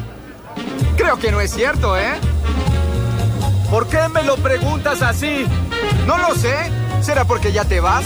Creo 0.96 1.18
que 1.18 1.32
no 1.32 1.40
es 1.40 1.52
cierto, 1.52 1.96
¿eh? 1.96 2.14
¿Por 3.70 3.88
qué 3.88 4.08
me 4.08 4.22
lo 4.22 4.36
preguntas 4.36 5.00
así? 5.00 5.46
No 6.06 6.18
lo 6.18 6.34
sé. 6.34 6.54
¿Será 7.00 7.24
porque 7.24 7.50
ya 7.52 7.64
te 7.64 7.80
vas? 7.80 8.04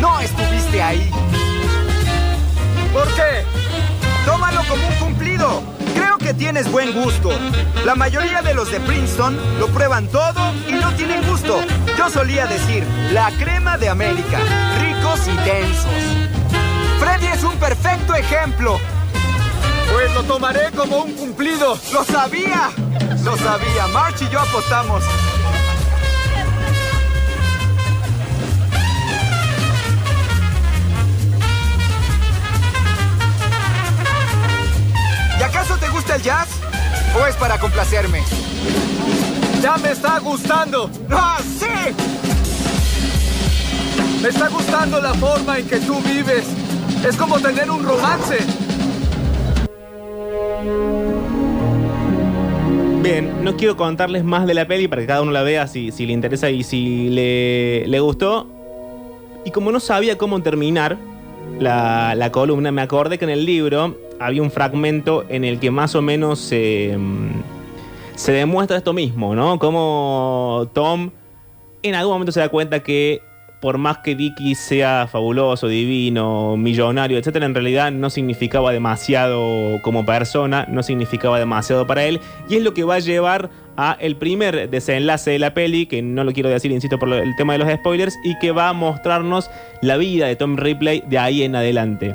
No 0.00 0.18
estuviste 0.18 0.82
ahí. 0.82 1.10
¿Por 2.92 3.06
qué? 3.14 3.44
Tómalo 4.26 4.62
como 4.68 4.86
un 4.88 4.94
cumplido. 4.94 5.62
Creo 5.94 6.18
que 6.18 6.34
tienes 6.34 6.70
buen 6.72 6.92
gusto. 6.92 7.30
La 7.84 7.94
mayoría 7.94 8.42
de 8.42 8.54
los 8.54 8.72
de 8.72 8.80
Princeton 8.80 9.38
lo 9.60 9.68
prueban 9.68 10.08
todo 10.08 10.52
y 10.68 10.72
no 10.72 10.92
tienen 10.94 11.24
gusto. 11.28 11.60
Yo 11.96 12.10
solía 12.10 12.46
decir, 12.46 12.84
la 13.12 13.30
crema 13.38 13.78
de 13.78 13.90
América, 13.90 14.38
ricos 14.80 15.20
y 15.28 15.36
densos. 15.48 16.23
Freddy 16.98 17.26
es 17.26 17.42
un 17.44 17.56
perfecto 17.58 18.14
ejemplo. 18.14 18.78
Pues 19.92 20.12
lo 20.14 20.22
tomaré 20.24 20.70
como 20.72 20.98
un 20.98 21.12
cumplido. 21.14 21.78
¡Lo 21.92 22.04
sabía! 22.04 22.70
Lo 23.22 23.36
sabía. 23.36 23.86
March 23.92 24.22
y 24.22 24.28
yo 24.28 24.40
apostamos. 24.40 25.04
¿Y 35.38 35.42
acaso 35.42 35.76
te 35.76 35.88
gusta 35.88 36.16
el 36.16 36.22
jazz? 36.22 36.48
¿O 37.20 37.26
es 37.26 37.36
para 37.36 37.58
complacerme? 37.58 38.22
¡Ya 39.62 39.76
me 39.78 39.92
está 39.92 40.18
gustando! 40.18 40.90
¡Ah, 41.10 41.38
sí! 41.58 41.94
Me 44.20 44.28
está 44.28 44.48
gustando 44.48 45.00
la 45.00 45.14
forma 45.14 45.58
en 45.58 45.68
que 45.68 45.78
tú 45.80 46.00
vives. 46.00 46.44
Es 47.06 47.18
como 47.18 47.38
tener 47.38 47.70
un 47.70 47.84
romance. 47.84 48.38
Bien, 53.02 53.44
no 53.44 53.56
quiero 53.58 53.76
contarles 53.76 54.24
más 54.24 54.46
de 54.46 54.54
la 54.54 54.66
peli 54.66 54.88
para 54.88 55.02
que 55.02 55.06
cada 55.06 55.20
uno 55.20 55.30
la 55.30 55.42
vea 55.42 55.66
si, 55.66 55.92
si 55.92 56.06
le 56.06 56.14
interesa 56.14 56.48
y 56.48 56.62
si 56.62 57.10
le, 57.10 57.86
le 57.86 58.00
gustó. 58.00 58.46
Y 59.44 59.50
como 59.50 59.70
no 59.70 59.80
sabía 59.80 60.16
cómo 60.16 60.40
terminar 60.40 60.96
la, 61.58 62.14
la 62.14 62.32
columna, 62.32 62.72
me 62.72 62.80
acordé 62.80 63.18
que 63.18 63.26
en 63.26 63.30
el 63.32 63.44
libro 63.44 63.98
había 64.18 64.40
un 64.40 64.50
fragmento 64.50 65.26
en 65.28 65.44
el 65.44 65.60
que 65.60 65.70
más 65.70 65.94
o 65.94 66.00
menos 66.00 66.38
se, 66.38 66.96
mm, 66.96 67.42
se 68.14 68.32
demuestra 68.32 68.78
esto 68.78 68.94
mismo, 68.94 69.34
¿no? 69.34 69.58
Como 69.58 70.70
Tom 70.72 71.10
en 71.82 71.94
algún 71.94 72.14
momento 72.14 72.32
se 72.32 72.40
da 72.40 72.48
cuenta 72.48 72.82
que 72.82 73.20
por 73.64 73.78
más 73.78 73.96
que 73.96 74.14
Dicky 74.14 74.54
sea 74.54 75.08
fabuloso, 75.10 75.68
divino, 75.68 76.54
millonario, 76.58 77.16
etcétera, 77.16 77.46
en 77.46 77.54
realidad 77.54 77.90
no 77.92 78.10
significaba 78.10 78.70
demasiado 78.72 79.80
como 79.80 80.04
persona, 80.04 80.66
no 80.68 80.82
significaba 80.82 81.38
demasiado 81.38 81.86
para 81.86 82.04
él, 82.04 82.20
y 82.46 82.56
es 82.56 82.62
lo 82.62 82.74
que 82.74 82.84
va 82.84 82.96
a 82.96 82.98
llevar 82.98 83.48
a 83.78 83.96
el 84.00 84.16
primer 84.16 84.68
desenlace 84.68 85.30
de 85.30 85.38
la 85.38 85.54
peli, 85.54 85.86
que 85.86 86.02
no 86.02 86.24
lo 86.24 86.32
quiero 86.34 86.50
decir, 86.50 86.72
insisto, 86.72 86.98
por 86.98 87.10
el 87.10 87.34
tema 87.36 87.54
de 87.54 87.60
los 87.60 87.72
spoilers, 87.72 88.18
y 88.22 88.38
que 88.38 88.50
va 88.52 88.68
a 88.68 88.74
mostrarnos 88.74 89.50
la 89.80 89.96
vida 89.96 90.26
de 90.26 90.36
Tom 90.36 90.58
Ripley 90.58 91.02
de 91.08 91.18
ahí 91.18 91.42
en 91.42 91.56
adelante. 91.56 92.14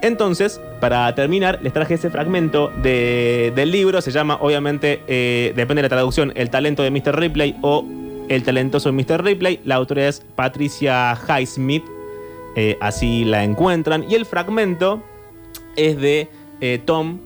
Entonces, 0.00 0.60
para 0.78 1.12
terminar, 1.16 1.58
les 1.60 1.72
traje 1.72 1.94
ese 1.94 2.08
fragmento 2.08 2.70
de- 2.84 3.52
del 3.56 3.72
libro. 3.72 4.00
Se 4.00 4.12
llama, 4.12 4.38
obviamente, 4.40 5.00
eh, 5.08 5.52
depende 5.56 5.82
de 5.82 5.88
la 5.88 5.96
traducción, 5.96 6.32
El 6.36 6.50
talento 6.50 6.84
de 6.84 6.92
Mr. 6.92 7.18
Ripley 7.18 7.56
o 7.62 7.84
El 8.28 8.42
talentoso 8.42 8.92
Mr. 8.92 9.24
Ripley. 9.24 9.60
La 9.64 9.76
autora 9.76 10.08
es 10.08 10.22
Patricia 10.34 11.18
Highsmith. 11.28 11.84
eh, 12.56 12.76
así 12.80 13.24
la 13.24 13.44
encuentran. 13.44 14.04
Y 14.10 14.14
el 14.14 14.26
fragmento 14.26 15.02
es 15.76 15.96
de 16.00 16.28
eh, 16.60 16.80
Tom 16.84 17.18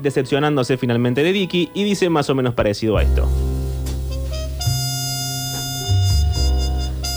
decepcionándose 0.00 0.76
finalmente 0.76 1.22
de 1.22 1.32
Dicky 1.32 1.70
y 1.74 1.84
dice 1.84 2.08
más 2.10 2.28
o 2.30 2.34
menos 2.34 2.54
parecido 2.54 2.96
a 2.96 3.02
esto. 3.02 3.28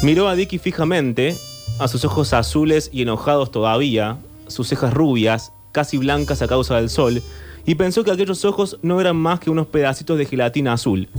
Miró 0.04 0.28
a 0.28 0.36
Dicky 0.36 0.60
fijamente, 0.60 1.36
a 1.80 1.88
sus 1.88 2.06
ojos 2.06 2.34
azules 2.34 2.90
y 2.94 3.02
enojados 3.02 3.50
todavía, 3.52 4.18
sus 4.48 4.68
cejas 4.68 4.94
rubias, 4.94 5.52
casi 5.72 5.98
blancas 5.98 6.42
a 6.42 6.48
causa 6.48 6.76
del 6.76 6.90
sol, 6.90 7.24
y 7.66 7.76
pensó 7.76 8.04
que 8.04 8.12
aquellos 8.12 8.46
ojos 8.46 8.78
no 8.84 9.02
eran 9.02 9.16
más 9.16 9.40
que 9.40 9.50
unos 9.50 9.66
pedacitos 9.68 10.18
de 10.20 10.26
gelatina 10.26 10.74
azul, 10.74 11.10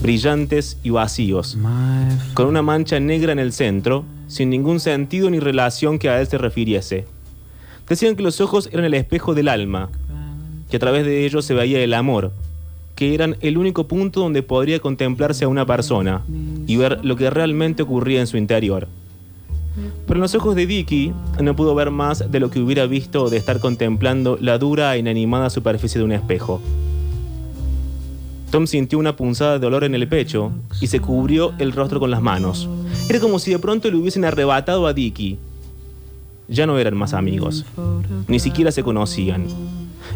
brillantes 0.00 0.78
y 0.82 0.90
vacíos, 0.90 1.58
con 2.34 2.46
una 2.46 2.62
mancha 2.62 3.00
negra 3.00 3.32
en 3.32 3.38
el 3.38 3.52
centro, 3.52 4.04
sin 4.26 4.50
ningún 4.50 4.80
sentido 4.80 5.30
ni 5.30 5.40
relación 5.40 5.98
que 5.98 6.08
a 6.08 6.20
él 6.20 6.26
se 6.26 6.38
refiriese. 6.38 7.06
Decían 7.88 8.16
que 8.16 8.22
los 8.22 8.40
ojos 8.40 8.68
eran 8.72 8.84
el 8.84 8.94
espejo 8.94 9.34
del 9.34 9.48
alma, 9.48 9.90
que 10.70 10.76
a 10.76 10.80
través 10.80 11.04
de 11.04 11.24
ellos 11.24 11.44
se 11.44 11.54
veía 11.54 11.82
el 11.82 11.94
amor, 11.94 12.32
que 12.94 13.14
eran 13.14 13.36
el 13.40 13.56
único 13.56 13.88
punto 13.88 14.20
donde 14.20 14.42
podría 14.42 14.80
contemplarse 14.80 15.44
a 15.44 15.48
una 15.48 15.64
persona 15.64 16.22
y 16.66 16.76
ver 16.76 17.04
lo 17.04 17.16
que 17.16 17.30
realmente 17.30 17.82
ocurría 17.82 18.20
en 18.20 18.26
su 18.26 18.36
interior. 18.36 18.88
Pero 20.06 20.16
en 20.16 20.22
los 20.22 20.34
ojos 20.34 20.56
de 20.56 20.66
Dicky 20.66 21.12
no 21.40 21.54
pudo 21.54 21.74
ver 21.74 21.90
más 21.90 22.30
de 22.30 22.40
lo 22.40 22.50
que 22.50 22.60
hubiera 22.60 22.86
visto 22.86 23.30
de 23.30 23.36
estar 23.36 23.60
contemplando 23.60 24.36
la 24.40 24.58
dura 24.58 24.94
e 24.94 24.98
inanimada 24.98 25.48
superficie 25.48 25.98
de 25.98 26.04
un 26.04 26.12
espejo. 26.12 26.60
Tom 28.50 28.66
sintió 28.66 28.98
una 28.98 29.14
punzada 29.14 29.52
de 29.52 29.58
dolor 29.58 29.84
en 29.84 29.94
el 29.94 30.08
pecho 30.08 30.52
y 30.80 30.86
se 30.86 31.00
cubrió 31.00 31.52
el 31.58 31.72
rostro 31.72 32.00
con 32.00 32.10
las 32.10 32.22
manos. 32.22 32.66
Era 33.08 33.20
como 33.20 33.38
si 33.38 33.50
de 33.50 33.58
pronto 33.58 33.90
le 33.90 33.96
hubiesen 33.96 34.24
arrebatado 34.24 34.86
a 34.86 34.94
Dicky. 34.94 35.38
Ya 36.48 36.66
no 36.66 36.78
eran 36.78 36.96
más 36.96 37.12
amigos, 37.12 37.66
ni 38.26 38.40
siquiera 38.40 38.72
se 38.72 38.82
conocían. 38.82 39.46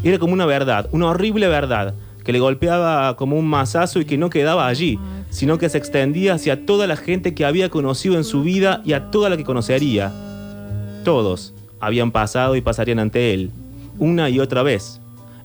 Era 0.03 0.19
como 0.19 0.33
una 0.33 0.47
verdad, 0.47 0.89
una 0.93 1.09
horrible 1.09 1.47
verdad, 1.49 1.95
que 2.25 2.33
le 2.33 2.41
golpeaba 2.41 3.17
como 3.17 3.39
un 3.39 3.47
mazazo 3.47 4.01
y 4.01 4.07
que 4.07 4.17
no 4.17 4.31
quedaba 4.31 4.67
allí, 4.67 4.99
sino 5.29 5.59
que 5.59 5.69
se 5.69 5.77
extendía 5.77 6.33
hacia 6.33 6.65
toda 6.65 6.87
la 6.87 6.97
gente 6.97 7.35
que 7.35 7.45
había 7.45 7.69
conocido 7.69 8.17
en 8.17 8.25
su 8.25 8.43
vida 8.43 8.81
y 8.83 8.95
a 8.95 9.11
toda 9.11 9.29
la 9.29 9.37
que 9.37 9.45
conocería. 9.45 10.11
Todos 11.05 11.53
habían 11.81 12.13
pasado 12.13 12.57
y 12.57 12.63
pasarían 12.63 12.99
ante 12.99 13.35
él, 13.35 13.51
una 13.99 14.31
y 14.31 14.41
otra 14.41 14.63
vez. 14.63 15.02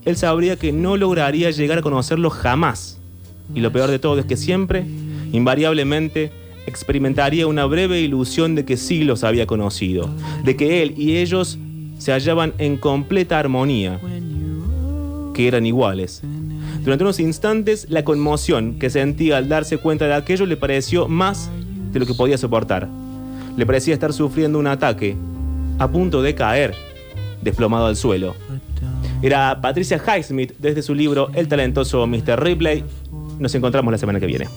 Él 0.07 0.15
sabría 0.15 0.55
que 0.55 0.71
no 0.71 0.95
lograría 0.95 1.51
llegar 1.51 1.79
a 1.79 1.81
conocerlos 1.81 2.31
jamás. 2.31 2.97
Y 3.53 3.59
lo 3.59 3.73
peor 3.73 3.91
de 3.91 3.99
todo 3.99 4.17
es 4.17 4.25
que 4.25 4.37
siempre, 4.37 4.85
invariablemente, 5.33 6.31
experimentaría 6.65 7.45
una 7.45 7.65
breve 7.65 7.99
ilusión 7.99 8.55
de 8.55 8.63
que 8.63 8.77
sí 8.77 9.03
los 9.03 9.25
había 9.25 9.45
conocido, 9.47 10.09
de 10.45 10.55
que 10.55 10.81
él 10.81 10.93
y 10.97 11.17
ellos 11.17 11.59
se 11.97 12.13
hallaban 12.13 12.53
en 12.57 12.77
completa 12.77 13.37
armonía, 13.37 13.99
que 15.33 15.45
eran 15.45 15.65
iguales. 15.65 16.21
Durante 16.85 17.03
unos 17.03 17.19
instantes, 17.19 17.87
la 17.89 18.05
conmoción 18.05 18.79
que 18.79 18.89
sentía 18.89 19.35
al 19.35 19.49
darse 19.49 19.77
cuenta 19.77 20.07
de 20.07 20.13
aquello 20.13 20.45
le 20.45 20.55
pareció 20.55 21.09
más 21.09 21.49
de 21.91 21.99
lo 21.99 22.05
que 22.05 22.13
podía 22.13 22.37
soportar. 22.37 22.87
Le 23.57 23.65
parecía 23.65 23.93
estar 23.93 24.13
sufriendo 24.13 24.57
un 24.57 24.67
ataque, 24.67 25.17
a 25.79 25.91
punto 25.91 26.21
de 26.21 26.33
caer, 26.33 26.75
desplomado 27.41 27.87
al 27.87 27.97
suelo. 27.97 28.35
Era 29.21 29.59
Patricia 29.61 29.99
Highsmith 29.99 30.53
desde 30.59 30.83
su 30.83 30.93
libro 30.93 31.29
El 31.33 31.47
talentoso 31.47 32.05
Mr. 32.05 32.39
Ripley. 32.39 32.83
Nos 33.39 33.53
encontramos 33.55 33.91
la 33.91 33.97
semana 33.97 34.19
que 34.19 34.27
viene. 34.27 34.47